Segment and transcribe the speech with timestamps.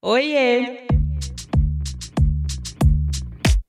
[0.00, 0.86] Oiê!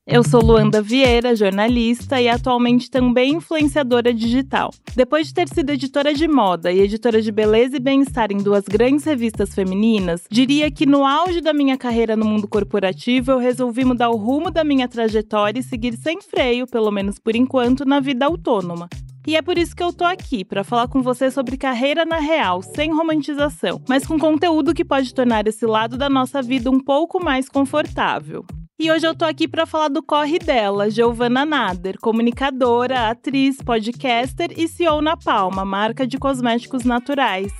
[0.06, 4.70] Eu sou Luanda Vieira, jornalista e atualmente também influenciadora digital.
[4.94, 8.64] Depois de ter sido editora de moda e editora de beleza e bem-estar em duas
[8.64, 13.84] grandes revistas femininas, diria que no auge da minha carreira no mundo corporativo eu resolvi
[13.84, 17.98] mudar o rumo da minha trajetória e seguir sem freio, pelo menos por enquanto, na
[17.98, 18.88] vida autônoma.
[19.26, 22.18] E é por isso que eu tô aqui, para falar com você sobre carreira na
[22.18, 26.80] real, sem romantização, mas com conteúdo que pode tornar esse lado da nossa vida um
[26.80, 28.44] pouco mais confortável.
[28.78, 34.54] E hoje eu tô aqui para falar do corre dela, Giovanna Nader, comunicadora, atriz, podcaster
[34.56, 37.52] e CEO na Palma, marca de cosméticos naturais.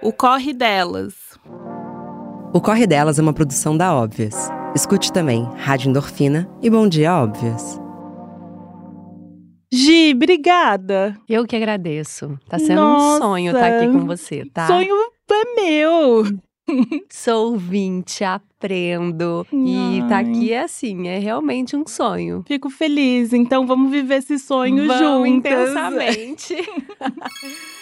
[0.00, 1.31] O corre delas.
[2.54, 4.50] O Corre Delas é uma produção da Óbvias.
[4.74, 7.80] Escute também Rádio Endorfina e Bom Dia Óbvias.
[9.72, 11.16] Gi, obrigada.
[11.26, 12.38] Eu que agradeço.
[12.48, 13.16] Tá sendo Nossa.
[13.16, 14.66] um sonho estar aqui com você, tá?
[14.66, 14.94] Sonho
[15.30, 16.24] é meu.
[17.10, 19.46] Sou ouvinte, aprendo.
[19.50, 20.24] E tá Ai.
[20.24, 22.44] aqui é assim, é realmente um sonho.
[22.46, 23.32] Fico feliz.
[23.32, 25.32] Então vamos viver esse sonho Vamos juntas.
[25.32, 26.56] intensamente.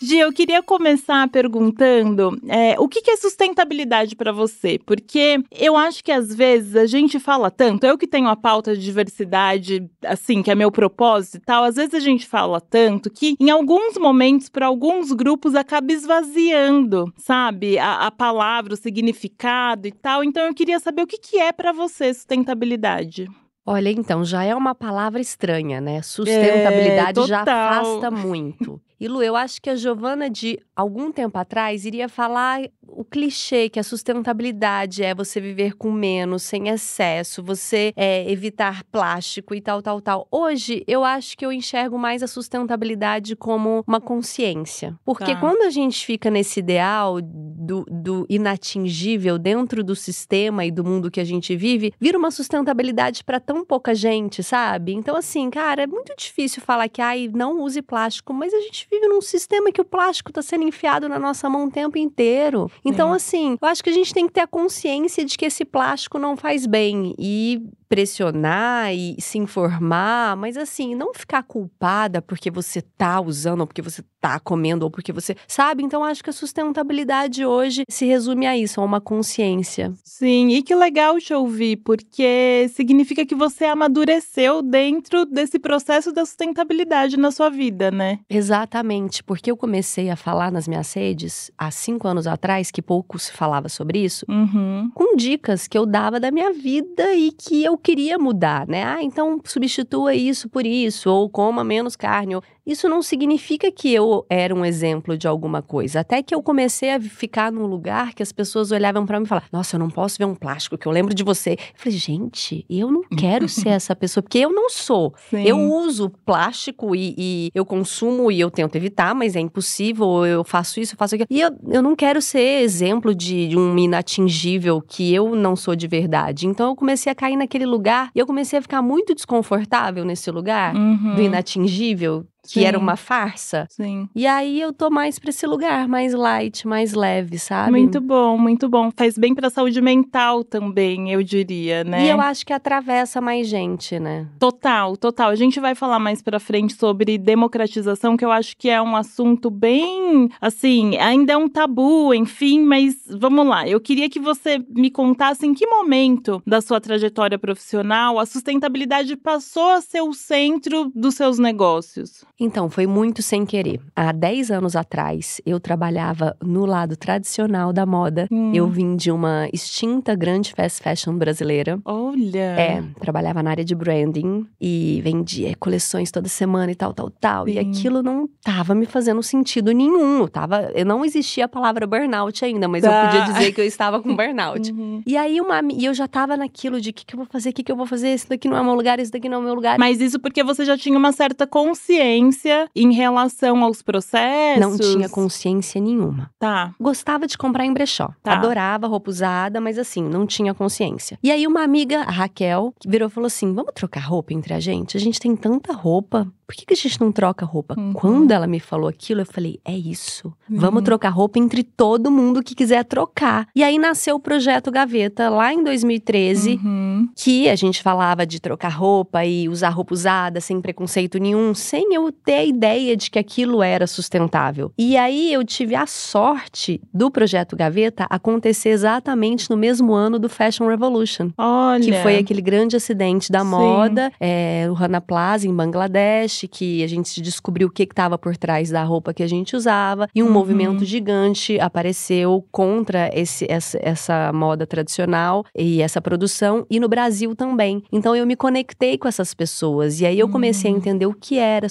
[0.00, 4.78] Gi, eu queria começar perguntando é, o que que é sustentabilidade para você?
[4.86, 8.76] Porque eu acho que às vezes a gente fala tanto, eu que tenho a pauta
[8.76, 13.10] de diversidade, assim, que é meu propósito e tal, às vezes a gente fala tanto
[13.10, 17.76] que em alguns momentos, para alguns grupos, acaba esvaziando, sabe?
[17.78, 20.22] A, a palavra, o significado e tal.
[20.22, 23.28] Então eu queria saber o que, que é para você sustentabilidade.
[23.66, 26.00] Olha, então, já é uma palavra estranha, né?
[26.00, 27.80] Sustentabilidade já É, total.
[27.80, 28.80] afasta muito.
[29.00, 33.68] E Lu, eu acho que a Giovana de algum tempo atrás iria falar o clichê
[33.68, 39.60] que a sustentabilidade é você viver com menos, sem excesso, você é, evitar plástico e
[39.60, 40.26] tal, tal, tal.
[40.30, 44.98] Hoje, eu acho que eu enxergo mais a sustentabilidade como uma consciência.
[45.04, 45.40] Porque Tá.
[45.40, 51.10] quando a gente fica nesse ideal do, do inatingível dentro do sistema e do mundo
[51.10, 54.92] que a gente vive, vira uma sustentabilidade para tão pouca gente, sabe?
[54.92, 58.87] Então, assim, cara, é muito difícil falar que, ai, não use plástico, mas a gente
[58.90, 62.70] vive num sistema que o plástico tá sendo enfiado na nossa mão o tempo inteiro.
[62.84, 63.16] Então, É.
[63.16, 66.18] assim, eu acho que a gente tem que ter a consciência de que esse plástico
[66.18, 72.82] não faz bem e pressionar e se informar, mas assim, não ficar culpada porque você
[72.82, 75.36] tá usando, ou porque você tá comendo, ou porque você.
[75.46, 75.82] Sabe?
[75.82, 79.92] Então, acho que a sustentabilidade hoje se resume a isso, a uma consciência.
[80.04, 86.26] Sim, e que legal te ouvir, porque significa que você amadureceu dentro desse processo da
[86.26, 88.18] sustentabilidade na sua vida, né?
[88.28, 93.18] Exatamente, porque eu comecei a falar nas minhas redes há cinco anos atrás, que pouco
[93.18, 94.26] se falava sobre isso.
[94.28, 94.90] Uhum.
[94.94, 98.84] com dicas que eu dava da minha vida e que eu queria mudar, né?
[98.84, 102.36] Ah, então substitua isso por isso, ou coma menos carne.
[102.36, 102.42] Ou...
[102.68, 106.00] Isso não significa que eu era um exemplo de alguma coisa.
[106.00, 109.28] Até que eu comecei a ficar num lugar que as pessoas olhavam pra mim e
[109.28, 111.52] falavam: Nossa, eu não posso ver um plástico, que eu lembro de você.
[111.52, 115.14] Eu falei, gente, eu não quero ser essa pessoa, porque eu não sou.
[115.30, 115.42] Sim.
[115.44, 120.44] Eu uso plástico e, e eu consumo e eu tento evitar, mas é impossível, eu
[120.44, 121.26] faço isso, eu faço aquilo.
[121.30, 125.74] E eu, eu não quero ser exemplo de, de um inatingível que eu não sou
[125.74, 126.46] de verdade.
[126.46, 130.30] Então eu comecei a cair naquele lugar e eu comecei a ficar muito desconfortável nesse
[130.30, 131.14] lugar Uhum.
[131.14, 132.64] do inatingível, que Sim.
[132.64, 133.66] era uma farsa.
[133.68, 134.08] Sim.
[134.14, 137.70] E aí eu tô mais pra esse lugar, mais light, mais leve, sabe?
[137.70, 138.90] Muito bom, muito bom.
[138.90, 142.06] Faz bem pra saúde mental também, eu diria, né?
[142.06, 144.26] E eu acho que atravessa mais gente, né?
[144.38, 145.30] Total, total.
[145.30, 148.96] A gente vai falar mais pra frente sobre democratização, que eu acho que é um
[148.96, 153.68] assunto bem, assim, ainda é um tabu, enfim, mas vamos lá.
[153.68, 159.16] Eu queria que você me contasse em que momento da sua trajetória profissional a sustentabilidade
[159.16, 162.24] passou a ser o centro dos seus negócios.
[162.40, 163.80] Então, foi muito sem querer.
[163.96, 168.28] Há 10 anos atrás, eu trabalhava no lado tradicional da moda.
[168.30, 168.52] Hum.
[168.54, 171.80] Eu vim de uma extinta grande fast fashion brasileira.
[171.84, 172.38] Olha.
[172.38, 177.48] É, trabalhava na área de branding e vendia coleções toda semana e tal, tal, tal.
[177.48, 177.58] E Sim.
[177.58, 180.26] aquilo não tava me fazendo sentido nenhum.
[180.28, 182.88] Tava, eu não existia a palavra burnout ainda, mas Tá.
[183.02, 184.70] eu podia dizer que eu estava com burnout.
[184.70, 185.02] Uhum.
[185.04, 187.50] E aí uma, e eu já tava naquilo de o que, que eu vou fazer,
[187.50, 189.40] o que, que eu vou fazer, esse daqui não é meu lugar, esse daqui não
[189.40, 189.76] é meu lugar.
[189.76, 192.27] Mas isso porque você já tinha uma certa consciência
[192.74, 194.60] em relação aos processos.
[194.60, 196.30] Não tinha consciência nenhuma.
[196.38, 196.74] Tá.
[196.80, 198.10] Gostava de comprar em brechó.
[198.22, 198.32] Tá.
[198.32, 201.18] Adorava roupa usada, mas assim, não tinha consciência.
[201.22, 204.54] E aí uma amiga, a Raquel, que virou e falou assim: vamos trocar roupa entre
[204.54, 204.96] a gente?
[204.96, 206.26] A gente tem tanta roupa.
[206.46, 207.74] Por que, que a gente não troca roupa?
[207.78, 207.92] Uhum.
[207.92, 210.32] Quando ela me falou aquilo, eu falei: é isso.
[210.48, 210.84] Vamos Uhum.
[210.84, 213.46] trocar roupa entre todo mundo que quiser trocar.
[213.54, 217.08] E aí nasceu o projeto Gaveta lá em 2013 Uhum.
[217.16, 221.92] que a gente falava de trocar roupa e usar roupa usada sem preconceito nenhum, sem
[221.94, 224.72] eu ter a ideia de que aquilo era sustentável.
[224.76, 230.28] E aí eu tive a sorte do projeto Gaveta acontecer exatamente no mesmo ano do
[230.28, 231.30] Fashion Revolution.
[231.36, 231.84] Olha.
[231.84, 233.46] Que foi aquele grande acidente da Sim.
[233.46, 238.36] moda, é, o Rana Plaza, em Bangladesh, que a gente descobriu o que estava por
[238.36, 240.08] trás da roupa que a gente usava.
[240.14, 240.32] E um uhum.
[240.32, 246.66] movimento gigante apareceu contra esse, essa, essa moda tradicional e essa produção.
[246.70, 247.82] E no Brasil também.
[247.92, 250.00] Então eu me conectei com essas pessoas.
[250.00, 250.78] E aí eu comecei a uhum.
[250.78, 251.68] entender o que era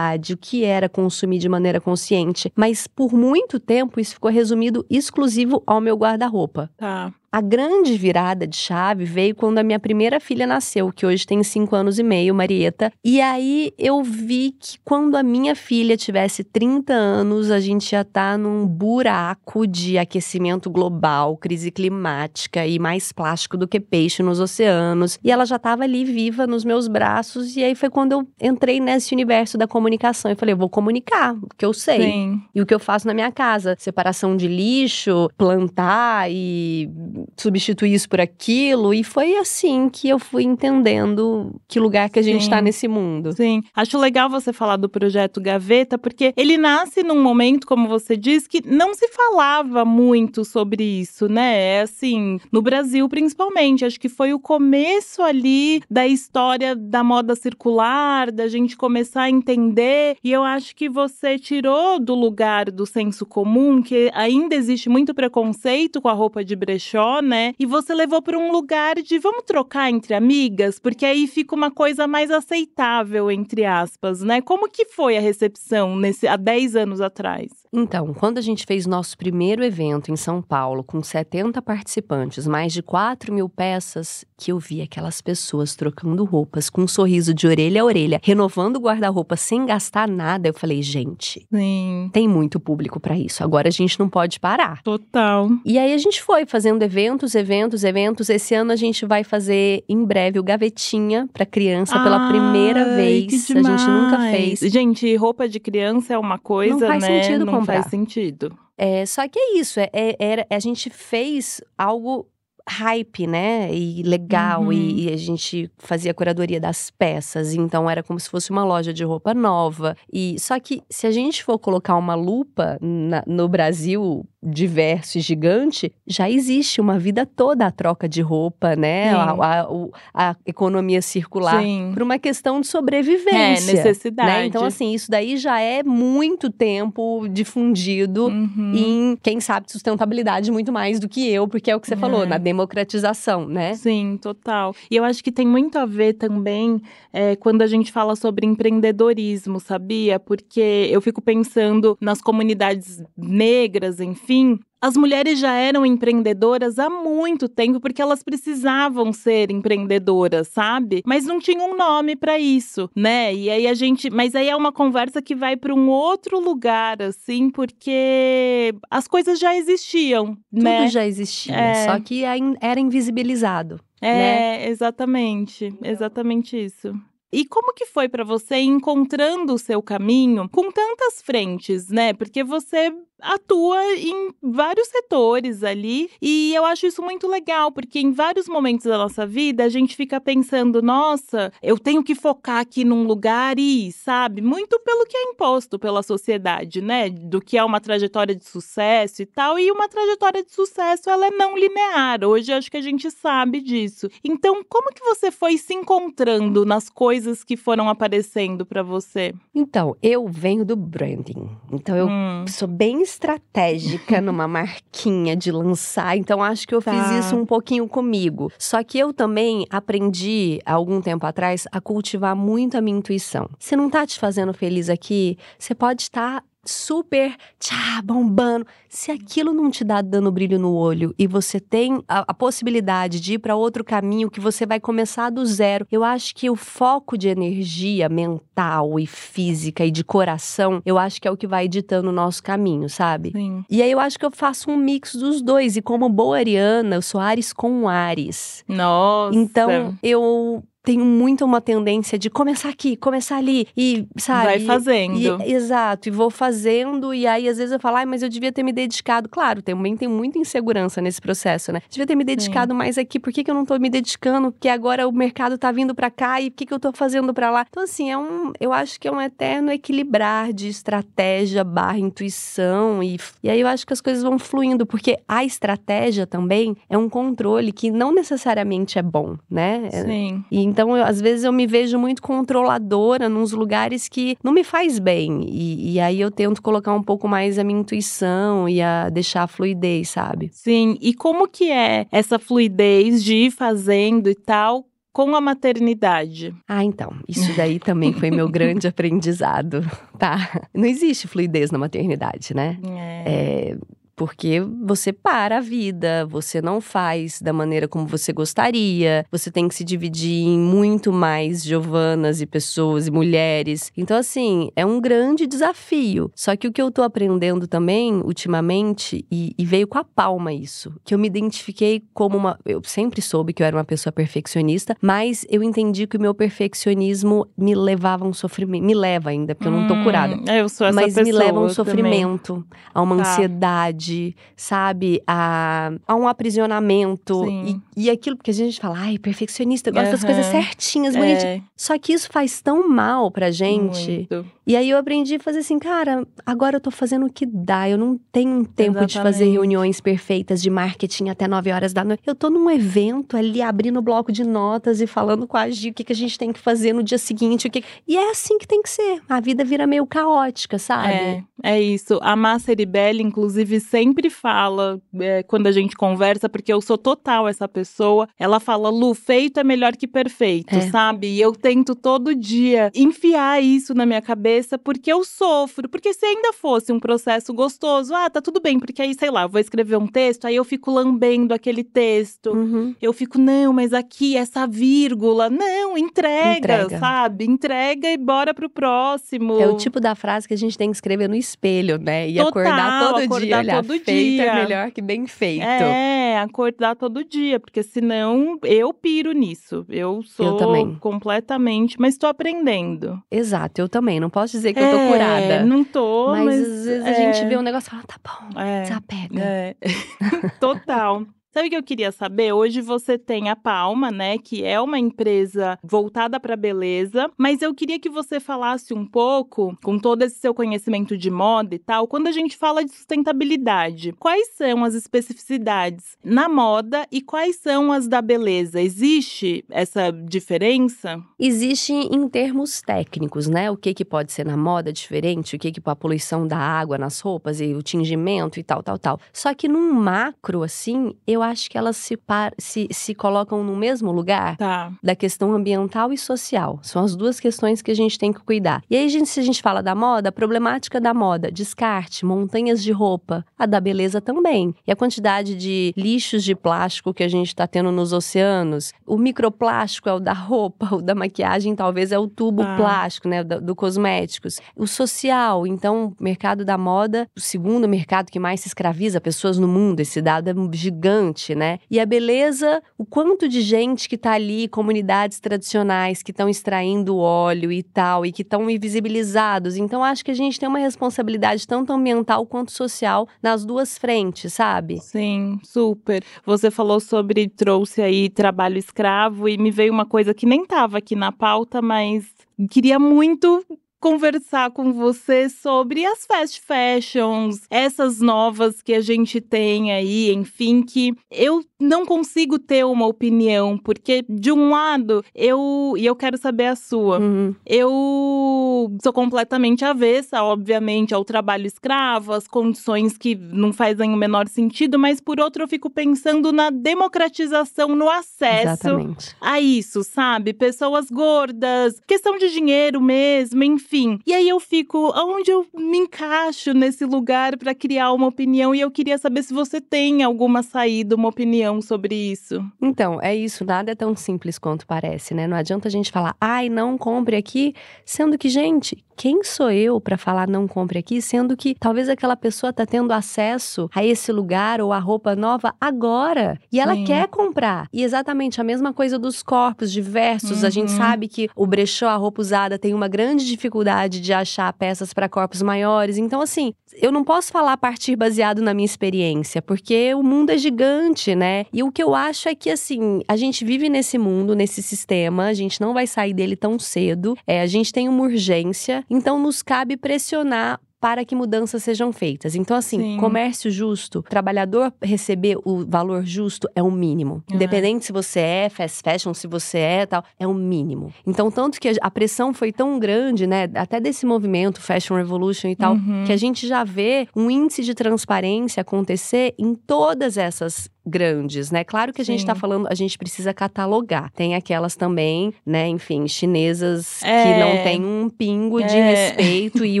[0.32, 2.52] o que era consumir de maneira consciente.
[2.54, 6.70] Mas por muito tempo isso ficou resumido exclusivo ao meu guarda-roupa.
[6.76, 7.12] Tá.
[7.32, 11.44] A grande virada de chave veio quando a minha primeira filha nasceu, que hoje tem
[11.44, 12.92] cinco anos e meio, Marieta.
[13.04, 18.00] E aí eu vi que quando a minha filha tivesse 30 anos, a gente ia
[18.00, 24.24] estar tá num buraco de aquecimento global, crise climática e mais plástico do que peixe
[24.24, 25.16] nos oceanos.
[25.22, 27.56] E ela já estava ali viva nos meus braços.
[27.56, 30.32] E aí foi quando eu entrei nesse universo da comunicação.
[30.32, 32.42] Eu falei, vou comunicar o que eu sei Sim.
[32.52, 36.90] e o que eu faço na minha casa: separação de lixo, plantar e
[37.36, 38.92] substituir isso por aquilo.
[38.94, 43.32] E foi assim que eu fui entendendo que lugar que a gente está nesse mundo.
[43.32, 43.62] Sim.
[43.74, 48.46] Acho legal você falar do projeto Gaveta, porque ele nasce num momento, como você diz,
[48.46, 51.78] que não se falava muito sobre isso, né?
[51.78, 53.84] É assim, no Brasil principalmente.
[53.84, 59.30] Acho que foi o começo ali da história da moda circular, da gente começar a
[59.30, 60.16] entender.
[60.22, 65.14] E eu acho que você tirou do lugar do senso comum, que ainda existe muito
[65.14, 67.52] preconceito com a roupa de brechó, né?
[67.58, 71.70] E você levou para um lugar de vamos trocar entre amigas, porque aí fica uma
[71.70, 74.40] coisa mais aceitável, entre aspas, né?
[74.40, 77.48] Como que foi a recepção nesse há 10 anos atrás?
[77.72, 82.72] Então, quando a gente fez nosso primeiro evento em São Paulo, com 70 participantes, mais
[82.72, 87.46] de 4 mil peças, que eu vi aquelas pessoas trocando roupas com um sorriso de
[87.46, 92.10] orelha a orelha, renovando o guarda-roupa sem gastar nada, eu falei, gente, Sim.
[92.12, 93.44] tem muito público para isso.
[93.44, 94.82] Agora a gente não pode parar.
[94.82, 95.48] Total.
[95.64, 96.99] E aí a gente foi fazendo eventos,
[97.34, 98.28] eventos, eventos.
[98.28, 102.96] Esse ano a gente vai fazer em breve o Gavetinha para criança Ai, pela primeira
[102.96, 103.50] vez.
[103.50, 104.60] a gente nunca fez.
[104.60, 107.22] Gente, roupa de criança é uma coisa, não faz né?
[107.22, 107.74] Sentido não comprar.
[107.74, 108.58] faz sentido.
[108.76, 112.26] É, só que é isso, é, é, a gente fez algo
[112.68, 113.72] hype, né?
[113.72, 114.64] E legal.
[114.64, 114.72] Uhum.
[114.72, 117.54] E, e, a gente fazia a curadoria das peças.
[117.54, 119.96] Então era como se fosse uma loja de roupa nova.
[120.12, 125.20] E só que se a gente for colocar uma lupa na, no Brasil diverso e
[125.20, 129.10] gigante, já existe uma vida toda a troca de roupa, né?
[129.10, 129.68] A, a,
[130.14, 131.62] a, economia circular
[131.92, 133.70] por uma questão de sobrevivência.
[133.70, 134.30] É, necessidade.
[134.30, 134.46] Né?
[134.46, 138.72] Então, assim, isso daí já é muito tempo difundido uhum.
[138.74, 141.98] em, quem sabe, sustentabilidade muito mais do que eu, porque é o que você é.
[141.98, 143.74] falou, na democratização, né?
[143.74, 144.74] Sim, total.
[144.90, 146.80] E eu acho que tem muito a ver também
[147.12, 150.18] é, quando a gente fala sobre empreendedorismo, sabia?
[150.18, 156.88] Porque eu fico pensando nas comunidades negras, enfim enfim, as mulheres já eram empreendedoras há
[156.88, 161.02] muito tempo porque elas precisavam ser empreendedoras, sabe?
[161.04, 163.34] Mas não tinha um nome para isso, né?
[163.34, 167.02] E aí a gente, mas aí é uma conversa que vai para um outro lugar
[167.02, 170.88] assim, porque as coisas já existiam, Tudo né?
[170.88, 171.84] já existia, é.
[171.86, 173.80] só que era invisibilizado.
[174.00, 174.68] É, né?
[174.68, 176.94] exatamente, exatamente isso.
[177.32, 182.12] E como que foi para você encontrando o seu caminho com tantas frentes, né?
[182.12, 182.92] Porque você
[183.22, 188.86] atua em vários setores ali e eu acho isso muito legal, porque em vários momentos
[188.86, 193.58] da nossa vida a gente fica pensando, nossa, eu tenho que focar aqui num lugar
[193.58, 198.34] e, sabe, muito pelo que é imposto pela sociedade, né, do que é uma trajetória
[198.34, 202.24] de sucesso e tal, e uma trajetória de sucesso ela é não linear.
[202.24, 204.08] Hoje acho que a gente sabe disso.
[204.24, 209.34] Então, como que você foi se encontrando nas coisas que foram aparecendo para você?
[209.54, 211.48] Então, eu venho do branding.
[211.72, 212.44] Então eu hum.
[212.46, 216.92] sou bem estratégica numa marquinha de lançar, então acho que eu tá.
[216.92, 218.52] fiz isso um pouquinho comigo.
[218.58, 223.48] Só que eu também aprendi, há algum tempo atrás, a cultivar muito a minha intuição.
[223.58, 228.66] Se não tá te fazendo feliz aqui, você pode estar super tchá, bombando.
[228.88, 233.20] Se aquilo não te dá dando brilho no olho e você tem a, a possibilidade
[233.20, 236.56] de ir para outro caminho que você vai começar do zero, eu acho que o
[236.56, 241.46] foco de energia mental e física e de coração, eu acho que é o que
[241.46, 243.30] vai ditando o nosso caminho, sabe?
[243.32, 243.64] Sim.
[243.70, 245.76] E aí eu acho que eu faço um mix dos dois.
[245.76, 248.64] E como boa ariana, eu sou Ares com Ares.
[248.66, 249.36] Nossa!
[249.36, 254.44] Então eu tenho muito uma tendência de começar aqui, começar ali e, sabe?
[254.44, 255.18] Vai fazendo.
[255.18, 258.50] E, exato, e vou fazendo e aí às vezes eu falo, ai, mas eu devia
[258.50, 259.28] ter me dedicado.
[259.28, 261.80] Claro, também tem muita insegurança nesse processo, né?
[261.88, 262.78] Devia ter me dedicado Sim.
[262.78, 264.52] mais aqui, por que, que eu não tô me dedicando?
[264.52, 267.34] Porque agora o mercado tá vindo para cá e o que, que eu tô fazendo
[267.34, 267.66] para lá?
[267.68, 273.02] Então assim, é um, eu acho que é um eterno equilibrar de estratégia barra intuição
[273.02, 276.96] e, e aí eu acho que as coisas vão fluindo, porque a estratégia também é
[276.96, 279.90] um controle que não necessariamente é bom, né?
[279.90, 280.44] Sim.
[280.50, 284.62] E então, eu, às vezes eu me vejo muito controladora nos lugares que não me
[284.62, 285.44] faz bem.
[285.50, 289.42] E, e aí eu tento colocar um pouco mais a minha intuição e a deixar
[289.42, 290.48] a fluidez, sabe?
[290.52, 290.96] Sim.
[291.00, 296.54] E como que é essa fluidez de ir fazendo e tal com a maternidade?
[296.68, 299.84] Ah, então, isso daí também foi meu grande aprendizado,
[300.18, 300.62] tá?
[300.72, 302.78] Não existe fluidez na maternidade, né?
[303.26, 303.72] É.
[303.72, 309.50] é porque você para a vida, você não faz da maneira como você gostaria, você
[309.50, 313.90] tem que se dividir em muito mais Giovanas e pessoas e mulheres.
[313.96, 316.30] Então, assim, é um grande desafio.
[316.36, 320.52] Só que o que eu tô aprendendo também, ultimamente, e, e veio com a palma
[320.52, 322.58] isso, que eu me identifiquei como uma.
[322.66, 326.34] Eu sempre soube que eu era uma pessoa perfeccionista, mas eu entendi que o meu
[326.34, 328.84] perfeccionismo me levava a um sofrimento.
[328.84, 330.52] Me leva ainda, porque hum, eu não tô hum, curada.
[330.52, 331.24] Eu sou essa mas pessoa.
[331.24, 332.80] Mas me leva a um sofrimento, também.
[332.92, 333.22] a uma tá.
[333.22, 334.09] ansiedade
[334.56, 337.44] sabe, a, a um aprisionamento.
[337.48, 340.12] E, e aquilo, porque a gente fala, ai, perfeccionista, gosta uhum.
[340.12, 341.44] das coisas certinhas, bonitinhas.
[341.44, 341.62] É.
[341.76, 344.28] Só que isso faz tão mal pra gente.
[344.30, 344.46] Muito.
[344.70, 347.90] E aí eu aprendi a fazer assim, cara, agora eu tô fazendo o que dá.
[347.90, 349.12] Eu não tenho tempo Exatamente.
[349.14, 352.22] de fazer reuniões perfeitas de marketing até 9 horas da noite.
[352.24, 355.90] Eu tô num evento ali, abrindo o bloco de notas e falando com a Gi
[355.90, 357.66] o que, que a gente tem que fazer no dia seguinte.
[357.66, 357.82] O que...
[358.06, 359.20] E é assim que tem que ser.
[359.28, 361.14] A vida vira meio caótica, sabe?
[361.14, 362.20] É, é isso.
[362.22, 367.48] A Márcia Ribelli, inclusive, sempre fala é, quando a gente conversa, porque eu sou total
[367.48, 368.28] essa pessoa.
[368.38, 370.90] Ela fala, Lu, feito é melhor que perfeito, é.
[370.90, 371.26] sabe?
[371.26, 375.88] E eu tento todo dia enfiar isso na minha cabeça, porque eu sofro.
[375.88, 379.42] Porque se ainda fosse um processo gostoso, ah, tá tudo bem, porque aí, sei lá,
[379.42, 382.50] eu vou escrever um texto, aí eu fico lambendo aquele texto.
[382.50, 382.94] Uhum.
[383.00, 385.48] Eu fico, não, mas aqui, essa vírgula.
[385.50, 387.44] Não, entrega, entrega, sabe?
[387.44, 389.60] Entrega e bora pro próximo.
[389.60, 392.28] É o tipo da frase que a gente tem que escrever no espelho, né?
[392.28, 393.58] E Total, acordar todo acordar dia.
[393.58, 394.44] Olhar, todo feito dia.
[394.44, 395.62] é melhor que bem feito.
[395.62, 399.84] É, acordar todo dia, porque senão eu piro nisso.
[399.88, 403.20] Eu sou eu completamente, mas tô aprendendo.
[403.30, 404.20] Exato, eu também.
[404.20, 405.64] Não posso dizer que é, eu tô é, curada.
[405.64, 407.10] Não tô, mas, mas às vezes é.
[407.10, 409.40] a gente vê um negócio e fala, tá bom, é, desapega.
[409.42, 409.76] É.
[410.60, 411.26] Total.
[411.52, 412.52] Sabe o que eu queria saber?
[412.52, 417.74] Hoje você tem a Palma, né, que é uma empresa voltada para beleza, mas eu
[417.74, 422.06] queria que você falasse um pouco, com todo esse seu conhecimento de moda e tal,
[422.06, 427.90] quando a gente fala de sustentabilidade, quais são as especificidades na moda e quais são
[427.90, 428.80] as da beleza?
[428.80, 431.20] Existe essa diferença?
[431.36, 433.68] Existe em termos técnicos, né?
[433.72, 436.96] O que que pode ser na moda diferente, o que que a poluição da água
[436.96, 439.20] nas roupas e o tingimento e tal, tal, tal.
[439.32, 443.64] Só que num macro assim, eu eu acho que elas se, par, se, se colocam
[443.64, 444.92] no mesmo lugar tá.
[445.02, 446.78] da questão ambiental e social.
[446.82, 448.82] São as duas questões que a gente tem que cuidar.
[448.90, 452.82] E aí, gente, se a gente fala da moda, a problemática da moda, descarte, montanhas
[452.82, 454.74] de roupa, a da beleza também.
[454.86, 459.16] E a quantidade de lixos de plástico que a gente está tendo nos oceanos, o
[459.16, 462.76] microplástico é o da roupa, o da maquiagem talvez é o tubo ah.
[462.76, 464.60] plástico, né, do, do cosméticos.
[464.76, 469.66] O social, então, mercado da moda, o segundo mercado que mais se escraviza pessoas no
[469.66, 471.78] mundo, esse dado é gigante né?
[471.90, 477.16] E a beleza, o quanto de gente que tá ali, comunidades tradicionais que estão extraindo
[477.16, 479.76] óleo e tal, e que estão invisibilizados.
[479.76, 484.52] Então, acho que a gente tem uma responsabilidade tanto ambiental quanto social nas duas frentes,
[484.52, 484.98] sabe?
[485.00, 486.22] Sim, super.
[486.44, 490.98] Você falou sobre, trouxe aí trabalho escravo, e me veio uma coisa que nem tava
[490.98, 492.24] aqui na pauta, mas
[492.70, 493.64] queria muito
[494.00, 500.82] conversar com você sobre as fast fashions, essas novas que a gente tem aí, enfim,
[500.82, 506.38] que eu não consigo ter uma opinião, porque de um lado, eu e eu quero
[506.38, 507.18] saber a sua.
[507.18, 507.54] Uhum.
[507.66, 514.48] Eu sou completamente avessa, obviamente, ao trabalho escravo, às condições que não fazem o menor
[514.48, 519.36] sentido, mas por outro eu fico pensando na democratização no acesso Exatamente.
[519.40, 520.54] a isso, sabe?
[520.54, 524.20] Pessoas gordas, questão de dinheiro mesmo, enfim enfim.
[524.24, 528.72] E aí eu fico, aonde eu me encaixo nesse lugar para criar uma opinião?
[528.72, 532.64] E eu queria saber se você tem alguma saída, uma opinião sobre isso.
[532.80, 535.48] Então, é isso, nada é tão simples quanto parece, né?
[535.48, 540.00] Não adianta a gente falar, ai, não compre aqui, sendo que, gente, quem sou eu
[540.00, 544.32] para falar não compre aqui, sendo que talvez aquela pessoa tá tendo acesso a esse
[544.32, 547.04] lugar ou a roupa nova agora e ela Sim.
[547.04, 547.86] quer comprar.
[547.92, 550.64] E exatamente a mesma coisa dos corpos diversos.
[550.64, 550.96] A gente Uhum.
[550.96, 555.28] sabe que o brechó, a roupa usada, tem uma grande dificuldade de achar peças para
[555.28, 556.16] corpos maiores.
[556.16, 560.48] Então, assim, eu não posso falar a partir baseado na minha experiência, porque o mundo
[560.48, 561.66] é gigante, né?
[561.70, 565.44] E o que eu acho é que, assim, a gente vive nesse mundo, nesse sistema,
[565.44, 567.36] a gente não vai sair dele tão cedo.
[567.46, 572.54] É, a gente tem uma urgência, então nos cabe pressionar para que mudanças sejam feitas.
[572.54, 573.16] Então, assim, Sim.
[573.16, 577.42] comércio justo, trabalhador receber o valor justo é o mínimo.
[577.50, 577.54] É.
[577.54, 581.10] Independente se você é fast fashion, se você é tal, é o mínimo.
[581.26, 585.68] Então, tanto que a- a pressão foi tão grande, né, até desse movimento Fashion Revolution
[585.68, 586.24] e tal, Uhum.
[586.26, 591.82] que a gente já vê um índice de transparência acontecer em todas essas grandes, né?
[591.84, 592.46] Claro que a gente Sim.
[592.46, 594.30] tá falando, a gente precisa catalogar.
[594.32, 597.58] Tem aquelas também, né, enfim, chinesas que É.
[597.60, 599.10] não tem um pingo de É.
[599.10, 600.00] respeito e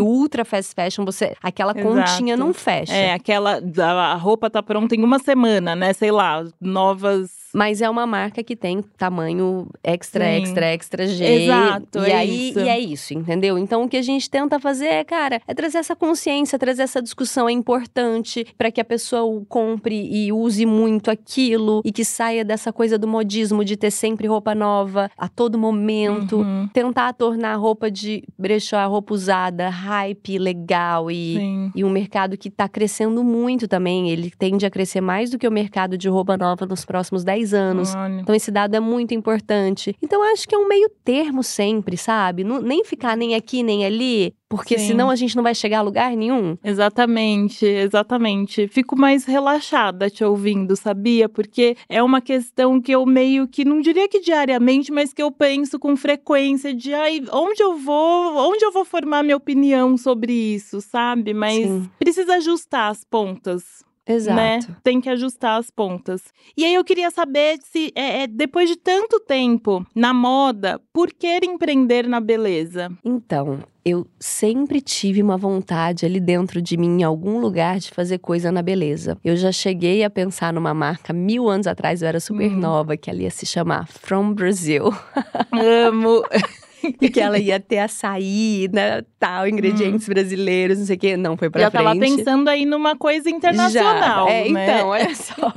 [0.00, 1.72] ultra fast fashion, você aquela
[2.24, 2.46] continha Exato.
[2.46, 2.94] não fecha.
[2.94, 3.60] É, aquela.
[3.78, 5.92] A a roupa tá pronta em uma semana, né?
[5.92, 7.39] Sei lá, novas.
[7.52, 10.42] Mas é uma marca que tem tamanho extra, Sim.
[10.42, 11.24] extra, extra G.
[11.24, 12.60] Exato, e é aí, isso.
[12.60, 13.58] E é isso, entendeu?
[13.58, 17.02] Então o que a gente tenta fazer é, cara, é trazer essa consciência, trazer essa
[17.02, 17.48] discussão.
[17.48, 22.72] É importante para que a pessoa compre e use muito aquilo e que saia dessa
[22.72, 26.38] coisa do modismo de ter sempre roupa nova a todo momento.
[26.38, 31.36] Uhum, Tentar tornar a roupa de brechó, a roupa usada, hype, legal e.
[31.36, 31.72] Sim.
[31.74, 34.10] E um mercado que está crescendo muito também.
[34.10, 37.39] Ele tende a crescer mais do que o mercado de roupa nova nos próximos 10
[37.52, 37.94] anos.
[37.94, 38.20] Olha.
[38.20, 39.94] Então, esse dado é muito importante.
[40.02, 42.44] Então, acho que é um meio termo sempre, sabe?
[42.44, 44.88] Não- nem ficar nem aqui, nem ali, porque Sim.
[44.88, 46.56] senão a gente não vai chegar a lugar nenhum.
[46.64, 48.68] Exatamente, exatamente.
[48.68, 51.28] Fico mais relaxada te ouvindo, sabia?
[51.28, 55.30] Porque é uma questão que eu meio que, não diria que diariamente, mas que eu
[55.30, 60.32] penso com frequência de ai, onde eu vou, onde eu vou formar minha opinião sobre
[60.32, 61.32] isso, sabe?
[61.32, 61.88] Mas Sim.
[61.98, 63.84] precisa ajustar as pontas.
[64.10, 64.36] Exato.
[64.36, 64.58] né?
[64.82, 66.22] Tem que ajustar as pontas.
[66.56, 71.12] E aí eu queria saber se, é, é, depois de tanto tempo na moda, por
[71.12, 72.90] que empreender na beleza?
[73.04, 78.18] Então, eu sempre tive uma vontade ali dentro de mim, em algum lugar, de fazer
[78.18, 79.16] coisa na beleza.
[79.24, 82.56] Eu já cheguei a pensar numa marca mil anos atrás, eu era super Hum.
[82.58, 84.92] nova, que ela ia se chamar From Brazil.
[85.52, 86.22] Amo.
[87.00, 91.16] e que ela ia ter açaí, né, tal, ingredientes brasileiros, não sei o quê.
[91.16, 91.84] Não foi pra Já frente.
[91.84, 94.32] tava pensando aí numa coisa internacional, Já.
[94.32, 94.64] É, né?
[94.66, 95.52] então, olha só.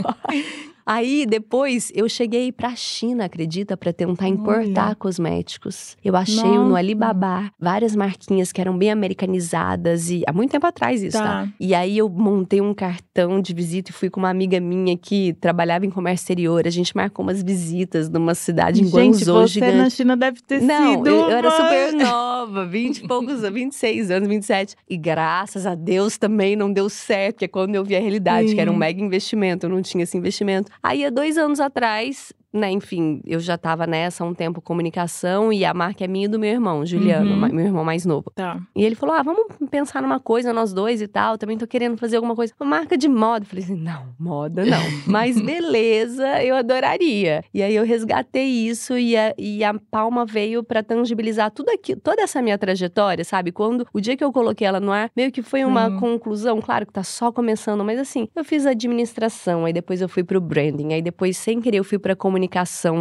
[0.86, 3.78] Aí, depois, eu cheguei pra China, acredita?
[3.78, 4.96] Pra tentar importar Olha.
[4.96, 5.96] cosméticos.
[6.04, 6.78] Eu achei no Nossa.
[6.80, 11.24] Alibaba várias marquinhas que eram bem americanizadas e há muito tempo atrás isso, tá?
[11.24, 11.48] Tá.
[11.60, 15.34] E aí eu montei um cartão de visita e fui com uma amiga minha que
[15.34, 16.67] trabalhava em comércio exterior.
[16.67, 19.78] A gente marcou umas visitas numa cidade em Gente, Guangzou você gigante.
[19.78, 21.08] na China deve ter Não, sido.
[21.08, 24.76] eu, eu era super nova, 20 e poucos, 26 anos, 27.
[24.89, 28.60] E graças a Deus também não deu certo, porque quando eu vi a realidade, que
[28.62, 28.80] era um Sim.
[28.80, 30.72] mega investimento, eu não tinha esse investimento.
[30.81, 35.51] Aí, há dois anos atrás, né, enfim, eu já tava nessa há um tempo comunicação
[35.51, 37.49] e a marca é minha e do meu irmão, Juliano, Uhum.
[37.53, 38.31] meu irmão mais novo.
[38.35, 38.59] Tá.
[38.75, 41.37] E ele falou: ah, vamos pensar numa coisa, nós dois e tal.
[41.37, 42.53] Também tô querendo fazer alguma coisa.
[42.59, 43.43] Uma marca de moda.
[43.43, 44.83] Eu falei assim: não, moda não.
[45.07, 47.43] Mas beleza, eu adoraria.
[47.53, 51.99] E aí eu resgatei isso e a, e a Palma veio pra tangibilizar tudo aquilo,
[52.01, 53.51] toda essa minha trajetória, sabe?
[53.51, 55.97] Quando o dia que eu coloquei ela no ar, meio que foi uma Sim.
[55.99, 56.61] conclusão.
[56.61, 60.39] Claro que tá só começando, mas assim, eu fiz administração, aí depois eu fui pro
[60.39, 62.42] branding, aí depois, sem querer, eu fui pra comunicação,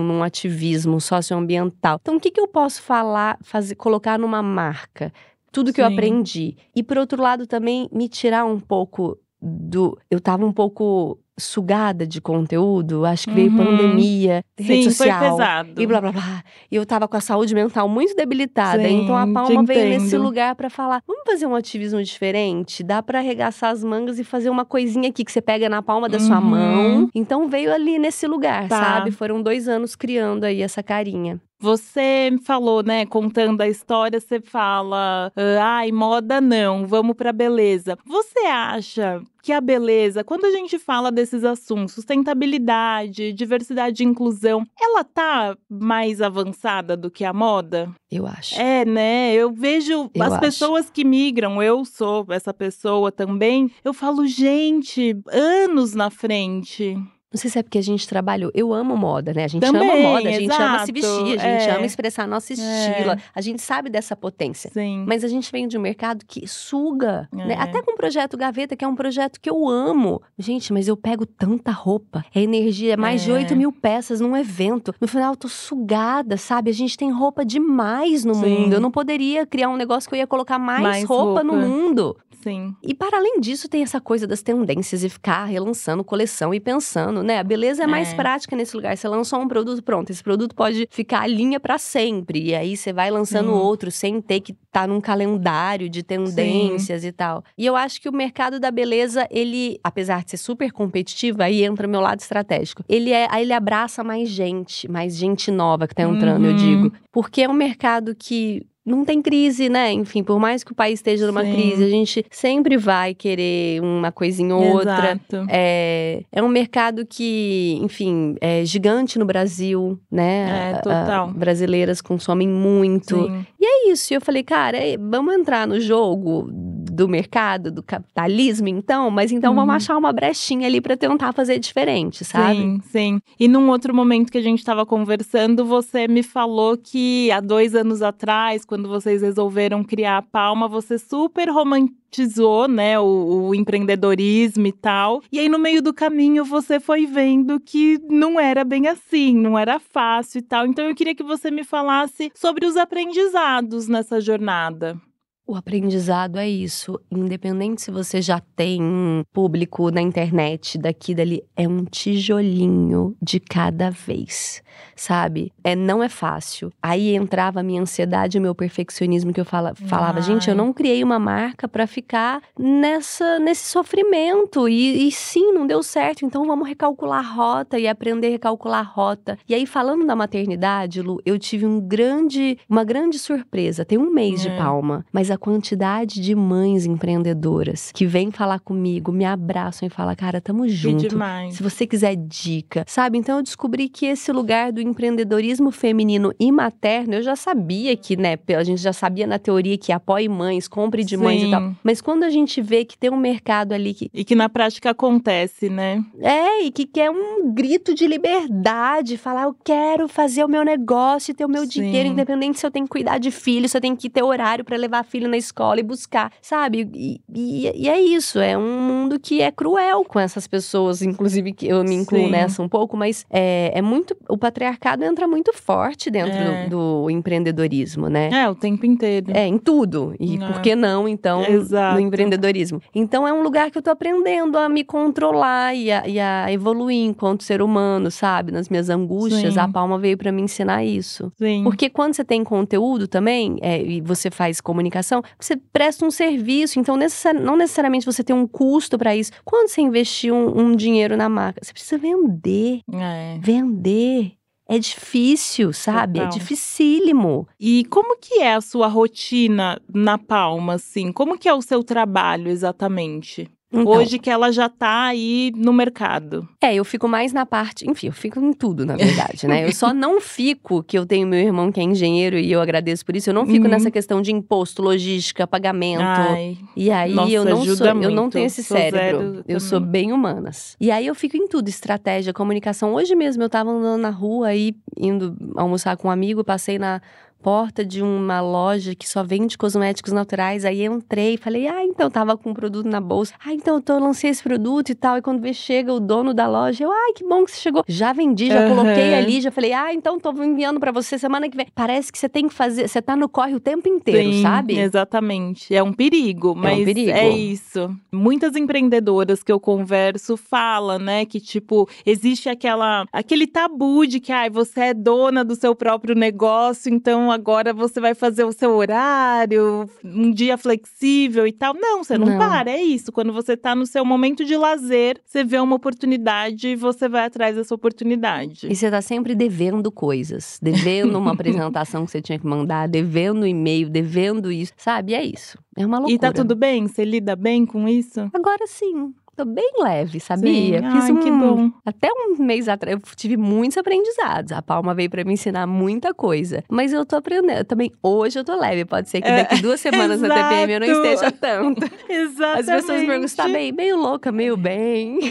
[0.02, 1.98] num ativismo socioambiental.
[2.00, 5.12] Então, o que, que eu posso falar, fazer, colocar numa marca?
[5.52, 5.92] tudo que eu Sim.
[5.92, 6.56] aprendi.
[6.74, 12.06] E por outro lado também me tirar um pouco do, eu tava um pouco sugada
[12.06, 13.56] de conteúdo, acho que veio Uhum.
[13.56, 15.18] pandemia, rede Sim, social.
[15.18, 15.80] foi pesado.
[15.82, 16.42] E blá blá blá.
[16.70, 18.82] E eu tava com a saúde mental muito debilitada.
[18.82, 22.82] Sim, então a Palma veio nesse lugar pra falar: vamos fazer um ativismo diferente?
[22.82, 26.08] Dá pra arregaçar as mangas e fazer uma coisinha aqui que você pega na palma
[26.08, 26.42] da sua Uhum.
[26.46, 27.08] mão.
[27.14, 28.78] Então veio ali nesse lugar, Tá.
[28.78, 29.10] sabe?
[29.10, 31.40] Foram dois anos criando aí essa carinha.
[31.62, 37.96] Você falou, né, contando a história, você fala, ah, ai, moda não, vamos pra beleza.
[38.04, 44.64] Você acha que a beleza, quando a gente fala desses assuntos, sustentabilidade, diversidade e inclusão,
[44.80, 47.90] ela tá mais avançada do que a moda?
[48.10, 48.60] Eu acho.
[48.60, 49.32] É, né?
[49.32, 50.40] Eu vejo Eu as acho.
[50.40, 53.70] pessoas que migram, eu sou essa pessoa também.
[53.84, 56.96] Eu falo, gente, anos na frente.
[57.32, 58.50] Não sei se é porque a gente trabalhou.
[58.54, 59.44] Eu amo moda, né?
[59.44, 61.76] A gente Também, ama moda, a gente exato, ama se vestir, a gente é.
[61.76, 63.16] ama expressar nosso estilo.
[63.34, 64.70] A gente sabe dessa potência.
[64.72, 65.04] Sim.
[65.06, 67.54] Mas a gente vem de um mercado que suga, né?
[67.54, 67.58] É.
[67.58, 70.20] Até com o projeto Gaveta, que é um projeto que eu amo.
[70.38, 72.24] Gente, mas eu pego tanta roupa.
[72.34, 73.34] É energia, é mais de É.
[73.34, 74.94] 8 mil peças num evento.
[75.00, 76.70] No final, eu tô sugada, sabe?
[76.70, 78.60] A gente tem roupa demais no Sim.
[78.60, 78.74] mundo.
[78.74, 81.66] Eu não poderia criar um negócio que eu ia colocar mais, Mais roupa, no roupa.
[81.66, 82.16] mundo.
[82.42, 82.74] Sim.
[82.82, 87.22] E para além disso, tem essa coisa das tendências e ficar relançando coleção e pensando,
[87.22, 87.38] né?
[87.38, 88.16] A beleza é mais É.
[88.16, 88.96] prática nesse lugar.
[88.96, 90.10] Você lançou um produto, pronto.
[90.10, 92.42] Esse produto pode ficar a linha para sempre.
[92.48, 93.54] E aí você vai lançando Sim.
[93.54, 97.44] outro sem ter que estar num calendário de tendências e tal.
[97.56, 101.62] E eu acho que o mercado da beleza, ele, apesar de ser super competitivo, aí
[101.64, 102.82] entra o meu lado estratégico.
[102.88, 106.56] Ele é, aí ele abraça mais gente, mais gente nova que tá entrando, eu Uhum.
[106.56, 106.92] digo.
[107.12, 109.92] Porque é um mercado que não tem crise, né?
[109.92, 111.52] Enfim, por mais que o país esteja numa Sim.
[111.52, 115.12] crise, a gente sempre vai querer uma coisinha ou outra.
[115.12, 115.46] Exato.
[115.48, 120.70] É, é um mercado que, enfim, é gigante no Brasil, né?
[120.70, 121.28] É, A- a- total.
[121.32, 123.16] brasileiras consomem muito.
[123.26, 123.46] Sim.
[123.60, 124.12] E é isso.
[124.12, 126.48] E eu falei, cara, é, vamos entrar no jogo
[126.92, 129.76] do mercado, do capitalismo, então, mas então vamos Uhum.
[129.76, 132.58] achar uma brechinha ali pra tentar fazer diferente, sabe?
[132.58, 133.20] Sim, sim.
[133.40, 137.74] E num outro momento que a gente estava conversando, você me falou que há dois
[137.74, 144.66] anos atrás, quando vocês resolveram criar a Palma, você super romantizou, né, o, o empreendedorismo
[144.66, 145.22] e tal.
[145.32, 149.58] E aí, no meio do caminho, você foi vendo que não era bem assim, não
[149.58, 150.66] era fácil e tal.
[150.66, 155.00] Então, eu queria que você me falasse sobre os aprendizados nessa jornada.
[155.44, 157.00] O aprendizado é isso.
[157.10, 163.40] Independente se você já tem um público na internet, daqui dali, é um tijolinho de
[163.40, 164.62] cada vez,
[164.94, 165.52] sabe?
[165.64, 166.72] É, não é fácil.
[166.80, 170.22] Aí entrava a minha ansiedade o meu perfeccionismo que eu fala, falava, Ai.
[170.22, 175.66] gente, eu não criei uma marca pra ficar nessa nesse sofrimento e, e sim, não
[175.66, 176.24] deu certo.
[176.24, 179.36] Então vamos recalcular a rota e aprender a recalcular a rota.
[179.48, 183.84] E aí falando da maternidade, Lu, eu tive um grande, uma grande surpresa.
[183.84, 184.56] Tem um mês de É.
[184.56, 190.14] palma, mas a quantidade de mães empreendedoras que vêm falar comigo, me abraçam e falam,
[190.14, 191.08] cara, tamo junto.
[191.08, 191.54] demais.
[191.54, 193.18] Se você quiser dica, sabe?
[193.18, 198.16] Então eu descobri que esse lugar do empreendedorismo feminino e materno, eu já sabia que,
[198.16, 201.60] né, a gente já sabia na teoria que apoie mães, compre de mães e tal.
[201.62, 201.76] Sim.
[201.82, 204.90] Mas quando a gente vê que tem um mercado ali que E que na prática
[204.90, 206.02] acontece, né?
[206.20, 211.30] é, e que quer um grito de liberdade, falar eu quero fazer o meu negócio
[211.30, 211.68] e ter o meu Sim.
[211.68, 214.64] dinheiro, independente se eu tenho que cuidar de filho, se eu tenho que ter horário
[214.64, 216.88] pra levar filho na escola e buscar, sabe?
[216.94, 221.52] E, e- e é isso, é um mundo que é cruel com essas pessoas, inclusive
[221.52, 222.30] que eu me incluo Sim.
[222.30, 226.66] nessa um pouco, mas é, é muito, o patriarcado entra muito forte dentro É.
[226.68, 228.30] do, do empreendedorismo, né?
[228.32, 229.26] É, o tempo inteiro.
[229.34, 230.14] É, em tudo.
[230.18, 230.46] E É.
[230.46, 231.94] por que não, então, Exato.
[231.94, 232.80] no empreendedorismo?
[232.94, 236.50] Então, é um lugar que eu tô aprendendo a me controlar e a, e a
[236.52, 238.52] evoluir enquanto ser humano, sabe?
[238.52, 239.60] Nas minhas angústias, Sim.
[239.60, 241.30] a Palma veio pra me ensinar isso.
[241.36, 241.62] Sim.
[241.64, 246.78] Porque quando você tem conteúdo também, é, e você faz comunicação, você presta um serviço.
[246.78, 249.32] Então, necessari- não necessariamente você tem um custo pra isso.
[249.44, 252.80] Quando você investir um, um dinheiro na marca, você precisa vender.
[252.94, 253.38] É.
[253.40, 254.32] Vender.
[254.68, 256.20] É difícil, sabe?
[256.20, 256.38] É Total.
[256.38, 257.46] dificílimo.
[257.60, 261.12] E como que é a sua rotina na Palma, assim?
[261.12, 263.50] Como que é o seu trabalho exatamente?
[263.72, 266.46] Então, Hoje que ela já tá aí no mercado.
[266.60, 267.88] É, eu fico mais na parte.
[267.88, 269.64] Enfim, eu fico em tudo, na verdade, né?
[269.66, 273.04] Eu só não fico, que eu tenho meu irmão que é engenheiro e eu agradeço
[273.04, 273.70] por isso, eu não fico Uhum.
[273.70, 276.02] nessa questão de imposto, logística, pagamento.
[276.02, 278.32] Ai, E aí Nossa, eu não sou, eu não muito.
[278.34, 279.42] tenho esse Sou cérebro.
[279.48, 280.76] Eu sou bem humanas.
[280.80, 282.94] E aí eu fico em tudo, estratégia, comunicação.
[282.94, 287.00] Hoje mesmo eu tava andando na rua aí, indo almoçar com um amigo, passei na
[287.42, 290.64] porta de uma loja que só vende cosméticos naturais.
[290.64, 293.34] Aí eu entrei e falei, ah, então tava com um produto na bolsa.
[293.44, 295.18] Ah, então eu, tô, eu lancei esse produto e tal.
[295.18, 297.82] E quando vê, chega o dono da loja, eu, ai, que bom que você chegou.
[297.88, 298.68] Já vendi, já Aham.
[298.68, 301.66] coloquei ali, já falei, ah, então tô enviando pra você semana que vem.
[301.74, 304.78] Parece que você tem que fazer, você tá no corre o tempo inteiro, sim, sabe?
[304.78, 305.74] Exatamente.
[305.74, 307.10] É um perigo, mas perigo.
[307.10, 307.90] é isso.
[308.12, 314.30] Muitas empreendedoras que eu converso falam, né, que tipo, existe aquela aquele tabu de que
[314.30, 318.72] ai, você é dona do seu próprio negócio, então agora você vai fazer o seu
[318.72, 321.74] horário, um dia flexível e tal.
[321.74, 322.38] Não, você não, Não.
[322.38, 323.10] para, é isso.
[323.10, 327.24] Quando você tá no seu momento de lazer, você vê uma oportunidade e você vai
[327.24, 328.66] atrás dessa oportunidade.
[328.70, 330.58] E você tá sempre devendo coisas.
[330.62, 334.72] Devendo uma apresentação que você tinha que mandar, devendo e-mail, devendo isso.
[334.76, 335.14] Sabe?
[335.14, 335.58] É isso.
[335.76, 336.14] É uma loucura.
[336.14, 336.86] E tá tudo bem?
[336.86, 338.28] Você lida bem com isso?
[338.32, 339.14] Agora sim.
[339.34, 340.80] Tô bem leve, sabia?
[340.82, 340.90] Sim.
[340.92, 341.70] Fiz Ai, um, que bom.
[341.86, 344.52] Até um mês atrás, eu tive muitos aprendizados.
[344.52, 346.62] A Palma veio pra me ensinar muita coisa.
[346.70, 347.64] Mas eu tô aprendendo.
[347.64, 348.84] Também hoje eu tô leve.
[348.84, 351.80] Pode ser que É, daqui duas semanas na TPM eu não esteja tanto.
[352.08, 352.60] Exatamente.
[352.60, 353.72] As pessoas me perguntam, você tá bem?
[353.72, 355.18] Meio louca, meio bem.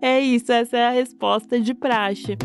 [0.00, 2.36] É isso, essa é a resposta de praxe.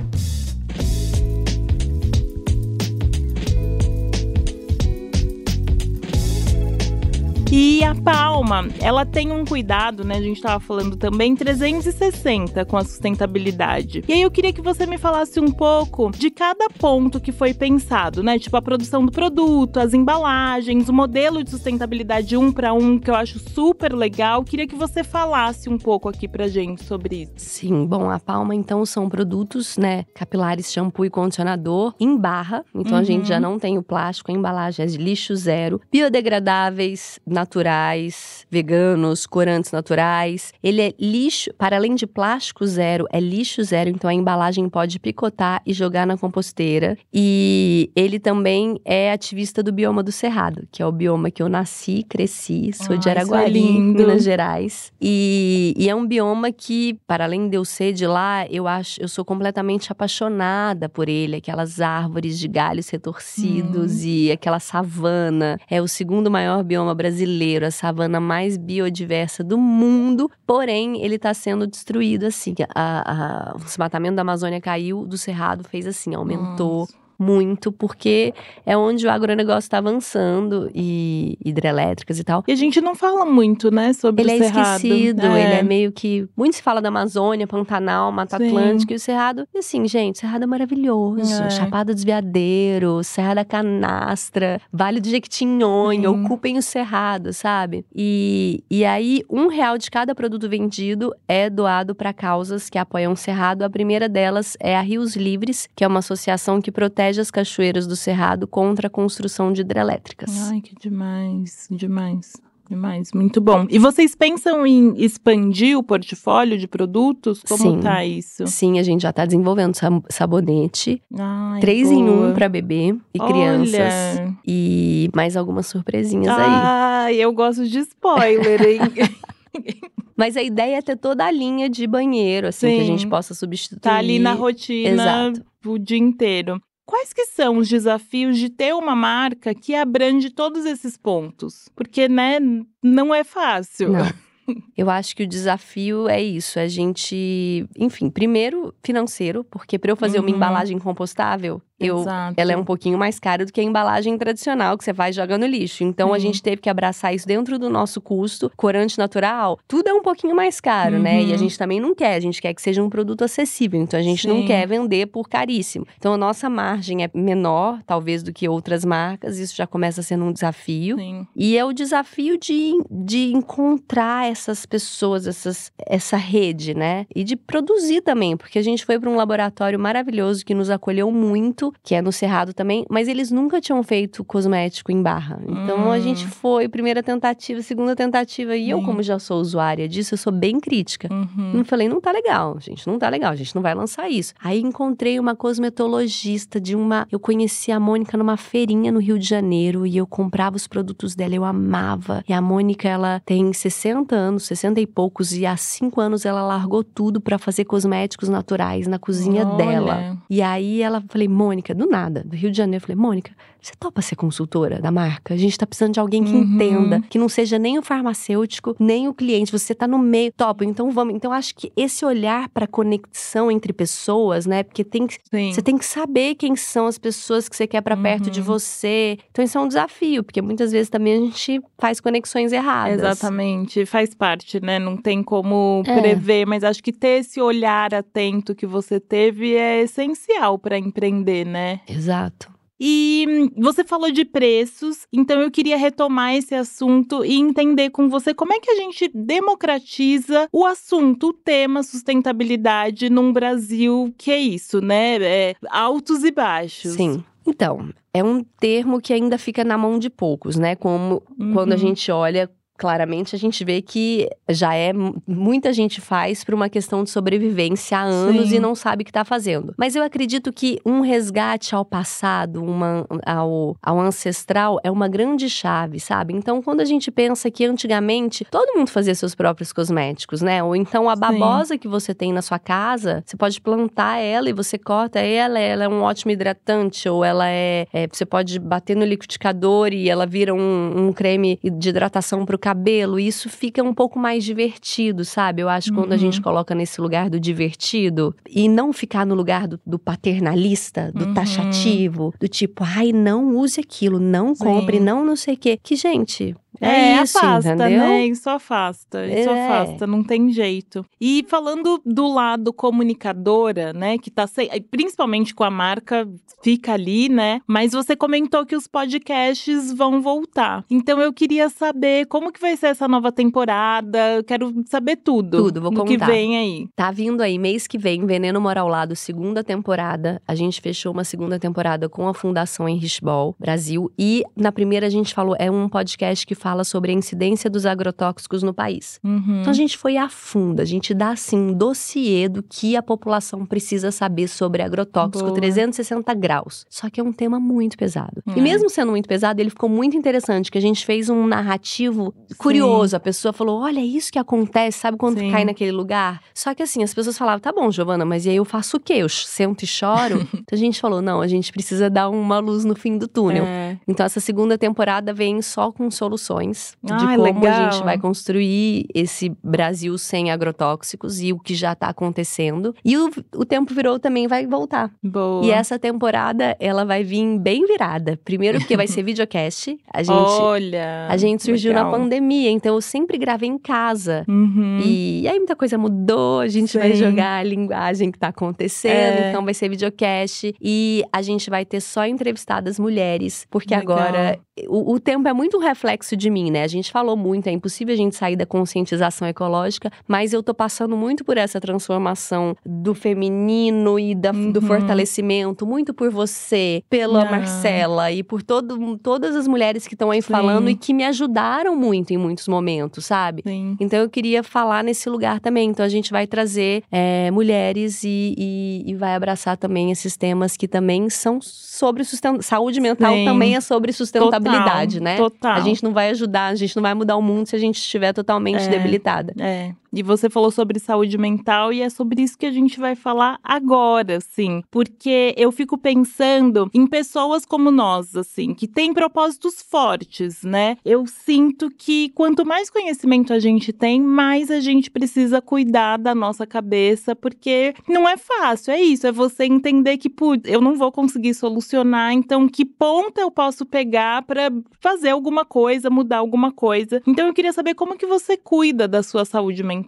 [7.51, 10.17] E a palma, ela tem um cuidado, né?
[10.17, 14.03] A gente tava falando também 360 com a sustentabilidade.
[14.07, 17.53] E aí eu queria que você me falasse um pouco de cada ponto que foi
[17.55, 18.37] pensado, né?
[18.37, 23.09] Tipo a produção do produto, as embalagens, o modelo de sustentabilidade um para um, que
[23.09, 24.43] eu acho super legal.
[24.43, 27.33] Queria que você falasse um pouco aqui pra gente sobre isso.
[27.37, 32.63] Sim, bom, a Palma então são produtos, né, capilares, shampoo e condicionador em barra.
[32.75, 33.25] Então a gente Uhum.
[33.25, 39.71] já não tem o plástico, a embalagem é de lixo zero, biodegradáveis, naturais, veganos, corantes
[39.71, 40.53] naturais.
[40.61, 44.99] Ele é lixo, para além de plástico zero, é lixo zero, então a embalagem pode
[44.99, 46.97] picotar e jogar na composteira.
[47.13, 51.47] E ele também é ativista do bioma do Cerrado, que é o bioma que eu
[51.47, 53.99] nasci, cresci, sou de Ah, isso é Araguari, lindo.
[53.99, 54.91] Minas Gerais.
[55.01, 59.01] E, e é um bioma que, para além de eu ser de lá, eu acho,
[59.01, 61.37] eu sou completamente apaixonada por ele.
[61.37, 65.57] Aquelas árvores de galhos retorcidos e aquela savana.
[65.69, 67.28] É o segundo maior bioma brasileiro,
[67.63, 70.29] a savana mais biodiversa do mundo.
[70.45, 72.53] Porém, ele está sendo destruído assim.
[72.75, 76.93] A- a- o desmatamento da Amazônia caiu, do Cerrado fez assim, aumentou Nossa.
[77.19, 78.33] Muito, porque
[78.65, 82.43] é onde o agronegócio está avançando e hidrelétricas e tal.
[82.47, 84.75] E a gente não fala muito, né, sobre Ele o é Cerrado.
[84.77, 86.27] esquecido, ele é meio que.
[86.35, 88.47] Muito se fala da Amazônia, Pantanal, Mata Sim.
[88.47, 89.47] Atlântica e o Cerrado.
[89.53, 91.43] E assim, gente, o Cerrado é maravilhoso.
[91.43, 91.49] É.
[91.49, 96.23] Chapada dos Veadeiros, Serra da Canastra, Vale do Jequitinhonha, Sim.
[96.23, 97.85] ocupem o Cerrado, sabe?
[97.93, 103.11] E, e aí, um real de cada produto vendido é doado para causas que apoiam
[103.11, 103.63] o Cerrado.
[103.63, 107.87] A primeira delas é a Rios Livres, que é uma associação que protege as cachoeiras
[107.87, 110.29] do Cerrado contra a construção de hidrelétricas.
[110.51, 112.33] Ai, que demais, demais.
[112.69, 113.65] Demais, muito bom.
[113.67, 117.41] E vocês pensam em expandir o portfólio de produtos?
[117.41, 117.79] Como Sim.
[117.79, 118.45] tá isso?
[118.45, 122.27] Sim, a gente já tá desenvolvendo sab- sabonete, Ai, três em boa.
[122.27, 124.19] um para bebê e crianças.
[124.19, 124.37] Olha.
[124.45, 126.45] E mais algumas surpresinhas aí.
[126.47, 128.79] Ai, eu gosto de spoiler, hein?
[130.15, 132.85] Mas a ideia é ter toda a linha de banheiro, assim, que a Sim.
[132.85, 133.79] gente possa substituir.
[133.79, 134.89] tá ali na rotina
[135.31, 135.45] Exato.
[135.65, 136.61] o dia inteiro.
[136.89, 141.69] Quais que são os desafios de ter uma marca que abrange todos esses pontos?
[141.75, 142.39] Porque, né,
[142.81, 143.91] não é fácil.
[143.91, 144.05] Não.
[144.75, 149.91] Eu acho que o desafio é isso, é a gente, enfim, primeiro financeiro, porque para
[149.91, 150.35] eu fazer uma Uhum.
[150.35, 152.33] embalagem compostável, eu Exato.
[152.37, 155.45] ela é um pouquinho mais cara do que a embalagem tradicional que você vai jogando
[155.45, 155.83] lixo.
[155.83, 156.27] Então a Sim.
[156.27, 158.51] gente teve que abraçar isso dentro do nosso custo.
[158.57, 161.21] Corante natural, tudo é um pouquinho mais caro, né?
[161.23, 161.37] E a Uhum.
[161.37, 163.79] gente também não quer, a gente quer que seja um produto acessível.
[163.81, 164.45] Então a gente não Sim.
[164.47, 165.85] quer vender por caríssimo.
[165.97, 169.37] Então a nossa margem é menor, talvez, do que outras marcas.
[169.39, 170.97] Isso já começa sendo um desafio.
[170.97, 171.27] Sim.
[171.35, 177.05] E é o desafio de, de encontrar essas pessoas, essas, essa rede, né?
[177.15, 181.11] E de produzir também, porque a gente foi para um laboratório maravilhoso que nos acolheu
[181.11, 185.39] muito, que é no Cerrado também, mas eles nunca tinham feito cosmético em barra.
[185.47, 186.01] Então a Hum.
[186.01, 190.31] gente foi, primeira tentativa, segunda tentativa, e eu, como já sou usuária disso, eu sou
[190.33, 191.07] bem crítica.
[191.11, 191.51] Uhum.
[191.55, 194.33] Não falei, não tá legal, gente, não tá legal, a gente não vai lançar isso.
[194.41, 197.07] Aí encontrei uma cosmetologista de uma.
[197.11, 201.15] Eu conheci a Mônica numa feirinha no Rio de Janeiro e eu comprava os produtos
[201.15, 202.23] dela, eu amava.
[202.27, 206.41] E a Mônica, ela tem 60 anos, 60 e poucos, e há 5 anos ela
[206.41, 209.57] largou tudo pra fazer cosméticos naturais na cozinha Olha.
[209.57, 210.17] dela.
[210.29, 213.73] E aí ela falei, Mônica, do nada, do Rio de Janeiro, eu falei, Mônica, você
[213.79, 215.33] topa ser consultora da marca?
[215.33, 216.43] A gente tá precisando de alguém que Uhum.
[216.43, 219.51] entenda, que não seja nem o farmacêutico, nem o cliente.
[219.51, 221.13] Você tá no meio, topa, então vamos.
[221.13, 224.63] Então acho que esse olhar pra conexão entre pessoas, né?
[224.63, 225.51] Porque tem que Sim.
[225.53, 228.45] você tem que saber quem são as pessoas que você quer pra perto de Uhum.
[228.45, 229.17] você.
[229.31, 232.99] Então isso é um desafio, porque muitas vezes também a gente faz conexões erradas.
[232.99, 234.79] Exatamente, faz parte, né?
[234.79, 235.99] Não tem como É.
[235.99, 241.45] prever, mas acho que ter esse olhar atento que você teve é essencial para empreender,
[241.45, 241.81] né?
[241.87, 242.49] Exato.
[242.79, 248.33] E você falou de preços, então eu queria retomar esse assunto e entender com você
[248.33, 254.39] como é que a gente democratiza o assunto, o tema sustentabilidade num Brasil que é
[254.39, 255.17] isso, né?
[255.21, 256.93] É, altos e baixos.
[256.93, 257.23] Sim.
[257.45, 260.75] Então, é um termo que ainda fica na mão de poucos, né?
[260.75, 261.21] Como
[261.53, 261.77] quando a Uhum.
[261.81, 264.93] gente olha claramente a gente vê que já é
[265.27, 268.55] muita gente faz por uma questão de sobrevivência há anos Sim.
[268.55, 269.75] e não sabe o que está fazendo.
[269.77, 275.49] Mas eu acredito que um resgate ao passado, uma, ao, ao ancestral, é uma grande
[275.49, 276.33] chave, sabe?
[276.33, 280.63] Então, quando a gente pensa que antigamente todo mundo fazia seus próprios cosméticos, né?
[280.63, 281.19] Ou então a Sim.
[281.19, 285.59] babosa que você tem na sua casa, você pode plantar ela e você corta ela,
[285.59, 287.87] ela é um ótimo hidratante, ou ela é.
[287.91, 292.57] é, você pode bater no liquidificador e ela vira um, um creme de hidratação pro
[292.69, 293.19] cabelo.
[293.19, 295.61] Isso fica um pouco mais divertido, sabe?
[295.61, 296.19] Eu acho que quando a Uhum.
[296.21, 301.25] gente coloca nesse lugar do divertido e não ficar no lugar do, do paternalista, do
[301.25, 301.33] Uhum.
[301.33, 305.03] taxativo, do tipo, ai, não use aquilo, não compre, Sim.
[305.03, 305.79] não não sei o quê.
[305.81, 306.55] Que, gente.
[306.79, 307.99] É, É, isso, afasta, entendeu?
[307.99, 308.25] né?
[308.27, 309.65] Isso afasta, isso É.
[309.65, 311.05] afasta, não tem jeito.
[311.19, 314.67] E falando do lado comunicadora, né, que tá se...
[314.91, 316.27] principalmente com a marca,
[316.63, 317.61] fica ali, né?
[317.67, 320.85] Mas você comentou que os podcasts vão voltar.
[320.89, 325.57] Então eu queria saber como que vai ser essa nova temporada, eu quero saber tudo.
[325.57, 326.27] Tudo, vou do que contar.
[326.27, 326.87] vem aí.
[326.95, 330.41] Tá vindo aí mês que vem, Veneno Mora ao Lado, segunda temporada.
[330.47, 334.11] A gente fechou uma segunda temporada com a Fundação Henrich Ball Brasil.
[334.17, 337.85] E na primeira a gente falou, é um podcast que fala sobre a incidência dos
[337.85, 339.19] agrotóxicos no país.
[339.23, 339.61] Uhum.
[339.61, 343.01] Então a gente foi a fundo, a gente dá assim um dossiê do que a
[343.01, 345.55] população precisa saber sobre agrotóxico Boa.
[345.55, 346.85] 360 graus.
[346.89, 348.43] Só que é um tema muito pesado.
[348.47, 348.59] É.
[348.59, 352.33] E mesmo sendo muito pesado, ele ficou muito interessante, que a gente fez um narrativo
[352.57, 353.15] curioso.
[353.15, 355.51] A pessoa falou: "Olha, é isso que acontece, sabe quando Sim.
[355.51, 356.41] cai naquele lugar?".
[356.53, 358.99] Só que assim, as pessoas falavam: "Tá bom, Giovana, mas e aí eu faço o
[358.99, 359.13] quê?
[359.13, 360.45] Eu sento e choro?".
[360.53, 363.63] então a gente falou: "Não, a gente precisa dar uma luz no fim do túnel".
[363.65, 363.97] É.
[364.07, 367.87] Então, essa segunda temporada vem só com soluções de Ai, como legal.
[367.87, 372.95] a gente vai construir esse Brasil sem agrotóxicos e o que já tá acontecendo.
[373.03, 375.11] E o, o tempo virou também vai voltar.
[375.23, 375.65] Boa.
[375.65, 378.39] E essa temporada, ela vai vir bem virada.
[378.43, 379.97] Primeiro, porque vai ser videocast.
[380.13, 381.27] A gente, Olha.
[381.29, 382.11] a gente surgiu legal.
[382.11, 384.43] na pandemia, então eu sempre gravei em casa.
[384.47, 384.99] Uhum.
[385.03, 387.17] E aí muita coisa mudou, a gente vai Sim.
[387.17, 389.49] jogar a linguagem que tá acontecendo, É.
[389.49, 394.17] então vai ser videocast e a gente vai ter só entrevistadas mulheres, porque Legal.
[394.17, 396.83] agora o, o tempo é muito um reflexo de mim, né?
[396.83, 400.73] A gente falou muito, é impossível a gente sair da conscientização ecológica, mas eu tô
[400.73, 403.13] passando muito por essa transformação do
[403.53, 404.87] feminino e da- do Uhum.
[404.87, 407.51] fortalecimento, muito por você, pela Ah.
[407.51, 410.51] Marcela e por todo, todas as mulheres que estão aí Sim.
[410.51, 413.63] falando e que me ajudaram muito em muitos momentos, sabe?
[413.65, 413.95] Sim.
[413.99, 415.89] Então eu queria falar nesse lugar também.
[415.89, 420.75] Então a gente vai trazer é, mulheres e, e- e vai abraçar também esses temas
[420.77, 423.45] que também são sobre susten- saúde mental, Sim.
[423.45, 425.37] também é sobre sustentabilidade, Total, né?
[425.37, 425.71] Total.
[425.73, 427.97] A gente não vai ajudar, a gente não vai mudar o mundo se a gente
[427.97, 428.87] estiver totalmente É.
[428.87, 429.53] debilitada.
[429.59, 429.91] É.
[430.11, 433.59] E você falou sobre saúde mental e é sobre isso que a gente vai falar
[433.63, 434.81] agora, assim.
[434.89, 440.97] Porque eu fico pensando em pessoas como nós, assim, que têm propósitos fortes, né?
[441.05, 446.33] Eu sinto que quanto mais conhecimento a gente tem, mais a gente precisa cuidar da
[446.33, 450.95] nossa cabeça, porque não é fácil, é isso, é você entender que, putz, eu não
[450.95, 456.71] vou conseguir solucionar, então que ponta eu posso pegar pra fazer alguma coisa, mudar alguma
[456.71, 457.21] coisa.
[457.27, 459.98] Então eu queria saber como que você cuida da sua saúde mental.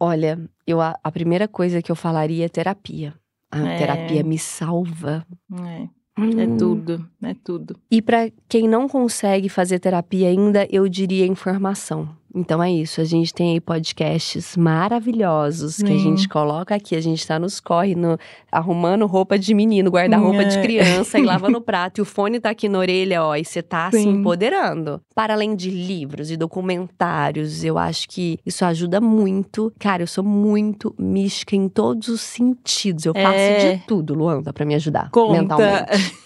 [0.00, 3.14] Olha, eu, a, a primeira coisa que eu falaria é terapia.
[3.50, 3.76] A É.
[3.78, 5.26] terapia me salva.
[5.52, 6.56] É, é Hum.
[6.56, 7.76] tudo, é tudo.
[7.90, 12.08] E para quem não consegue fazer terapia ainda, eu diria informação.
[12.34, 15.98] Então é isso, a gente tem aí podcasts maravilhosos que a Sim.
[15.98, 18.18] gente coloca aqui, a gente tá nos corre, no-
[18.52, 20.62] arrumando roupa de menino, guarda-roupa de É.
[20.62, 23.90] criança e lavando prato, e o fone tá aqui na orelha, ó, e você tá
[23.90, 24.10] se Sim.
[24.10, 25.00] empoderando.
[25.14, 29.72] Para além de livros e documentários, eu acho que isso ajuda muito.
[29.78, 33.06] Cara, eu sou muito mística em todos os sentidos.
[33.06, 33.74] Eu faço É.
[33.76, 35.32] de tudo, Luanda, pra me ajudar Conta.
[35.40, 36.25] mentalmente.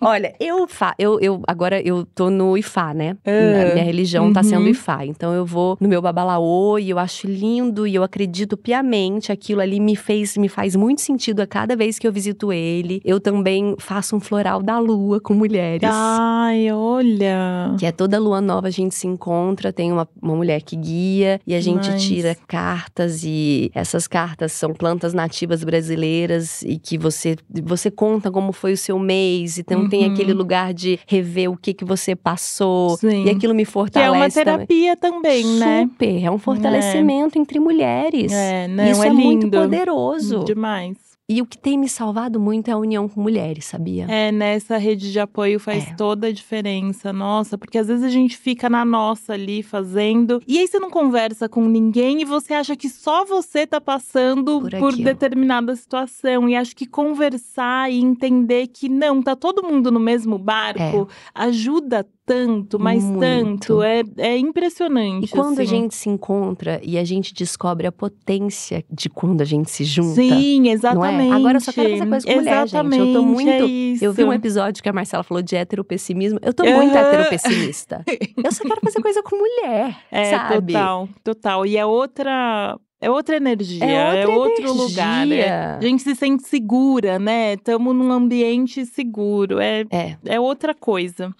[0.00, 3.16] Olha, eu, fa eu, eu agora eu tô no Ifá, né?
[3.24, 4.68] Ah, A minha religião tá sendo uhum.
[4.70, 5.04] Ifá.
[5.04, 9.32] Então eu vou no meu babalaô e eu acho lindo e eu acredito piamente.
[9.32, 13.00] Aquilo ali me fez, me faz muito sentido a cada vez que eu visito ele.
[13.04, 15.88] Eu também faço um floral da lua com mulheres.
[15.92, 17.74] Ai, olha.
[17.78, 21.40] Que é toda lua nova, a gente se encontra, tem uma, uma mulher que guia
[21.46, 22.06] e a gente Nice.
[22.08, 28.52] tira cartas e essas cartas são plantas nativas brasileiras e que você você conta como
[28.52, 30.12] foi o seu mês, então tem Uhum.
[30.12, 33.24] aquele lugar de rever o que que você passou Sim.
[33.24, 34.66] e aquilo me Que fortalece é uma também.
[34.66, 35.82] terapia também, né?
[35.90, 38.32] Super, é um fortalecimento entre mulheres.
[38.32, 39.58] É, não, Isso é, é, muito lindo.
[39.58, 40.44] poderoso.
[40.44, 41.05] Demais.
[41.28, 44.06] E o que tem me salvado muito é a união com mulheres, sabia?
[44.08, 45.94] É, nessa rede de apoio faz É.
[45.96, 47.12] toda a diferença.
[47.12, 50.40] Nossa, porque às vezes a gente fica na nossa ali fazendo.
[50.46, 54.60] E aí você não conversa com ninguém e você acha que só você tá passando
[54.60, 56.48] Por por, determinada situação.
[56.48, 61.06] E acho que conversar e entender que não, tá todo mundo no mesmo barco É.
[61.34, 63.20] ajuda tanto, mas Muito.
[63.20, 63.82] tanto.
[63.82, 65.24] É, é impressionante.
[65.24, 65.66] E quando a assim.
[65.66, 70.16] gente se encontra e a gente descobre a potência de quando a gente se junta.
[70.16, 71.32] Sim, exatamente.
[71.32, 72.74] Agora eu só quero fazer coisa com mulher, gente.
[72.76, 74.04] Eu tô Exatamente, muito- é isso.
[74.04, 76.38] Eu vi um episódio que a Marcela falou de heteropessimismo.
[76.42, 77.06] Eu tô muito Aham.
[77.06, 78.04] heteropessimista.
[78.42, 80.72] Eu só quero fazer coisa com mulher, É, sabe?
[80.72, 81.66] total, total.
[81.66, 82.76] E é outra.
[82.98, 85.20] É outra energia, É outra outro lugar.
[85.20, 85.22] é.
[85.22, 85.76] energia.
[85.78, 87.52] A gente se sente segura, né?
[87.52, 89.58] Estamos num ambiente seguro.
[89.60, 90.16] É, É.
[90.24, 91.34] é outra coisa.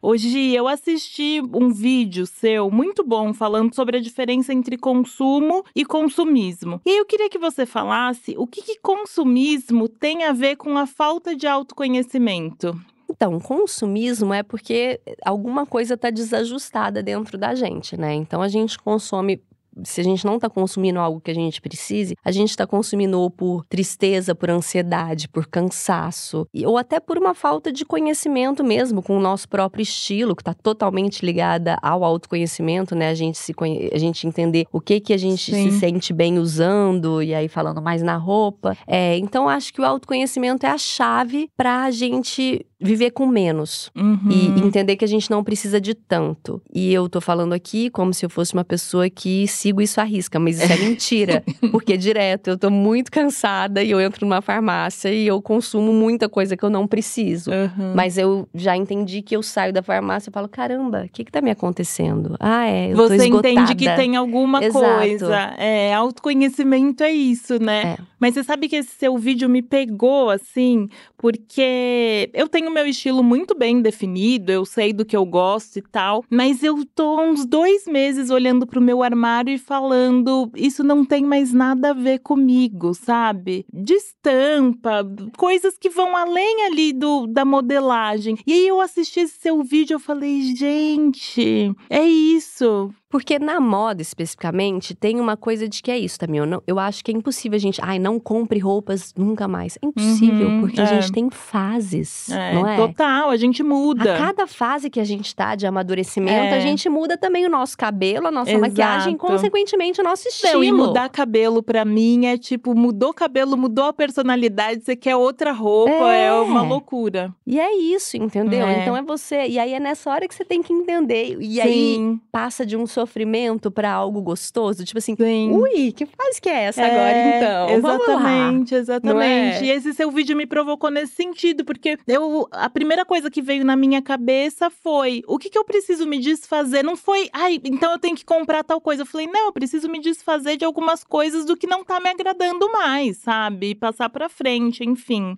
[0.00, 5.84] Hoje eu assisti um vídeo seu muito bom falando sobre a diferença entre consumo e
[5.84, 6.80] consumismo.
[6.86, 10.86] E eu queria que você falasse o que, que consumismo tem a ver com a
[10.86, 12.74] falta de autoconhecimento.
[13.10, 18.14] Então, consumismo é porque alguma coisa tá desajustada dentro da gente, né?
[18.14, 19.42] Então a gente consome.
[19.84, 23.18] Se a gente não tá consumindo algo que a gente precise, a gente tá consumindo
[23.18, 29.02] ou por tristeza, por ansiedade, por cansaço, ou até por uma falta de conhecimento mesmo
[29.02, 33.10] com o nosso próprio estilo, que tá totalmente ligada ao autoconhecimento, né?
[33.10, 33.90] A gente se conhe...
[33.92, 35.70] a gente entender o que que a gente Sim.
[35.70, 38.76] se sente bem usando, e aí falando mais na roupa.
[38.86, 43.90] É, então acho que o autoconhecimento é a chave pra gente viver com menos.
[43.96, 44.28] Uhum.
[44.30, 46.60] E entender que a gente não precisa de tanto.
[46.72, 50.04] E eu tô falando aqui como se eu fosse uma pessoa que sigo isso à
[50.04, 51.42] risca, mas isso é mentira.
[51.70, 56.28] porque direto eu tô muito cansada e eu entro numa farmácia e eu consumo muita
[56.28, 57.50] coisa que eu não preciso.
[57.50, 57.94] Uhum.
[57.94, 61.32] Mas eu já entendi que eu saio da farmácia e falo: caramba, o que que
[61.32, 62.36] tá me acontecendo?
[62.40, 63.74] Ah, é, eu tô Você entende esgotada.
[63.74, 64.84] que tem alguma Exato.
[64.84, 65.36] coisa.
[65.58, 67.96] É, autoconhecimento é isso, né?
[67.98, 68.12] É.
[68.18, 73.22] Mas você sabe que esse seu vídeo me pegou, assim, porque eu tenho meu estilo
[73.22, 77.44] muito bem definido, eu sei do que eu gosto e tal, mas eu tô uns
[77.46, 82.18] dois meses olhando pro meu armário e falando: isso não tem mais nada a ver
[82.20, 83.64] comigo, sabe?
[83.72, 85.04] De estampa,
[85.36, 88.38] coisas que vão além ali do, da modelagem.
[88.46, 92.92] E aí eu assisti esse seu vídeo eu falei: gente, é isso.
[93.12, 96.38] Porque na moda, especificamente, tem uma coisa de que é isso também.
[96.38, 97.78] Eu, não, eu acho que é impossível a gente.
[97.84, 99.76] Ai, não compre roupas nunca mais.
[99.82, 100.86] É impossível, Uhum, porque a é.
[100.86, 102.74] gente tem fases, É, não é?
[102.76, 104.14] total, a gente muda.
[104.14, 106.56] A cada fase que a gente tá de amadurecimento, É.
[106.56, 108.66] a gente muda também o nosso cabelo, a nossa Exato.
[108.66, 110.54] maquiagem, consequentemente o nosso estilo.
[110.54, 115.16] Não, e mudar cabelo pra mim é tipo, mudou cabelo, mudou a personalidade, você quer
[115.16, 116.32] outra roupa, é, É.
[116.32, 117.30] uma loucura.
[117.46, 118.66] E é isso, entendeu?
[118.66, 118.80] É.
[118.80, 119.46] Então é você.
[119.48, 121.36] E aí é nessa hora que você tem que entender.
[121.40, 124.84] E aí Sim, passa de um sofrimento pra algo gostoso.
[124.84, 125.50] Tipo assim, sim.
[125.52, 127.70] ui, que fase que é essa É, agora então?
[127.76, 129.58] Exatamente, exatamente.
[129.58, 129.64] É?
[129.64, 133.64] E esse seu vídeo me provocou nesse sentido, porque eu a primeira coisa que veio
[133.64, 136.82] na minha cabeça foi: o que, que eu preciso me desfazer?
[136.82, 139.02] Não foi, ai, então eu tenho que comprar tal coisa.
[139.02, 142.10] Eu falei, não, eu preciso me desfazer de algumas coisas do que não tá me
[142.10, 143.70] agradando mais, sabe?
[143.70, 145.36] E passar pra frente, enfim.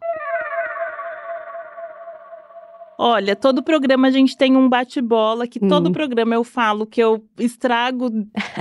[2.98, 5.92] Olha, todo programa a gente tem um bate-bola, que todo Hum.
[5.92, 8.08] programa eu falo que eu estrago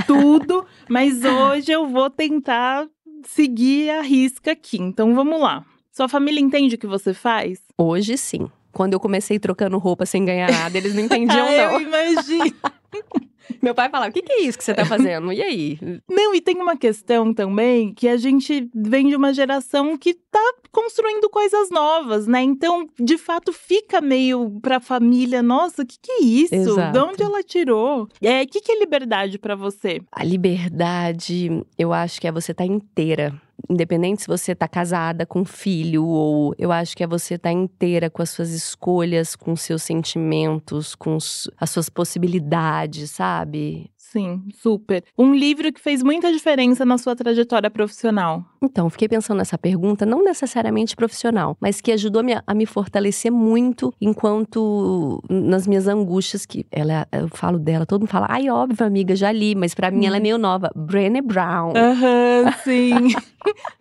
[0.08, 2.88] tudo, mas hoje eu vou tentar
[3.26, 4.78] seguir a risca aqui.
[4.82, 5.64] Então vamos lá.
[5.92, 7.60] Sua família entende o que você faz?
[7.78, 8.50] Hoje sim.
[8.72, 11.74] Quando eu comecei trocando roupa sem ganhar nada, eles não entendiam, Ah, não.
[11.74, 12.56] eu imagino.
[13.64, 15.32] Meu pai falava: o que, que é isso que você tá fazendo?
[15.32, 15.80] E aí?
[16.10, 20.54] Não, e tem uma questão também que a gente vem de uma geração que tá
[20.70, 22.42] construindo coisas novas, né?
[22.42, 26.54] Então, de fato, fica meio pra família, nossa, o que, que é isso?
[26.56, 26.92] Exato.
[26.92, 28.10] De onde ela tirou?
[28.22, 30.02] É, o que, que é liberdade pra você?
[30.12, 33.34] A liberdade, eu acho que é você estar inteira.
[33.70, 38.10] Independente se você tá casada com filho, ou eu acho que é você estar inteira
[38.10, 41.18] com as suas escolhas, com seus sentimentos, com
[41.58, 43.90] as suas possibilidades, sabe?
[44.14, 45.04] Sim, super.
[45.18, 48.46] Um livro que fez muita diferença na sua trajetória profissional.
[48.62, 52.68] Então, fiquei pensando nessa pergunta, não necessariamente profissional, mas que ajudou a me, a me
[52.68, 58.50] fortalecer muito enquanto nas minhas angústias, que ela, eu falo dela, todo mundo fala, ai,
[58.52, 60.70] óbvio, amiga, já li, mas pra mim ela é meio nova.
[60.76, 61.74] Brené Brown.
[61.76, 62.92] Aham, sim.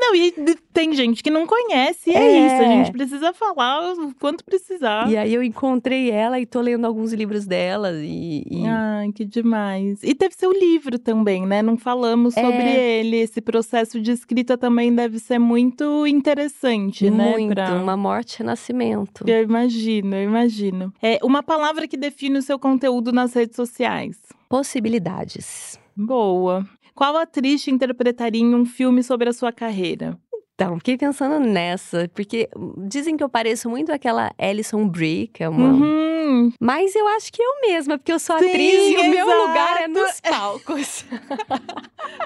[0.01, 0.33] não, e
[0.73, 2.47] tem gente que não conhece, e é, É.
[2.47, 2.63] isso.
[2.63, 5.11] A gente precisa falar o quanto precisar.
[5.11, 9.25] E aí eu encontrei ela e tô lendo alguns livros dela e, e- Ai, que
[9.25, 10.03] demais.
[10.03, 11.63] E teve seu livro também, né?
[11.63, 13.01] Não falamos sobre É.
[13.01, 13.17] ele.
[13.17, 17.33] Esse processo de escrita também deve ser muito interessante, né?
[17.33, 19.25] muito, pra- uma morte e renascimento.
[19.29, 20.93] Eu imagino, eu imagino.
[21.03, 24.17] É uma palavra que define o seu conteúdo nas redes sociais.
[24.49, 25.79] Possibilidades.
[25.97, 26.65] Boa.
[26.95, 30.19] Qual atriz te interpretaria em um filme sobre a sua carreira?
[30.63, 32.49] Então, fiquei pensando nessa, porque
[32.79, 35.69] dizem que eu pareço muito aquela Alison Brie, que é uma.
[35.69, 36.53] Uhum.
[36.61, 39.83] Mas eu acho que eu mesma, porque eu sou Sim, atriz e o meu lugar
[39.83, 41.05] é nos palcos.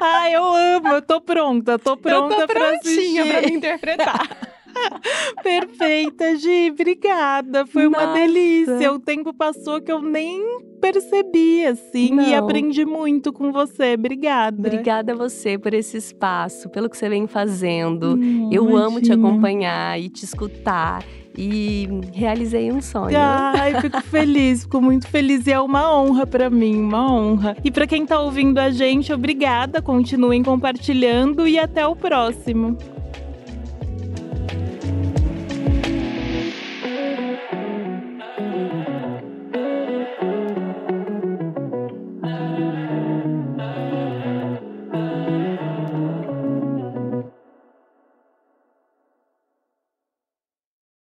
[0.01, 3.41] Ai, eu amo, eu tô pronta, tô pronta eu tô pra prontinha assistir.
[3.41, 4.53] pra me interpretar.
[5.43, 6.70] Perfeita, Gi.
[6.72, 7.66] Obrigada.
[7.66, 8.20] Foi uma Nossa.
[8.20, 8.93] delícia.
[8.93, 10.43] O tempo passou que eu nem
[10.81, 12.39] percebi, assim, e Não.
[12.39, 13.95] aprendi muito com você.
[13.95, 14.57] Obrigada.
[14.59, 18.14] Obrigada a você por esse espaço, pelo que você vem fazendo.
[18.16, 19.29] Hum, Eu amo te imagina.
[19.29, 21.03] acompanhar e te escutar.
[21.39, 23.14] E realizei um sonho.
[23.18, 27.55] Ai, fico feliz, fico muito feliz e é uma honra pra mim, uma honra.
[27.62, 32.79] E pra quem tá ouvindo a gente, obrigada, continuem compartilhando e até o próximo.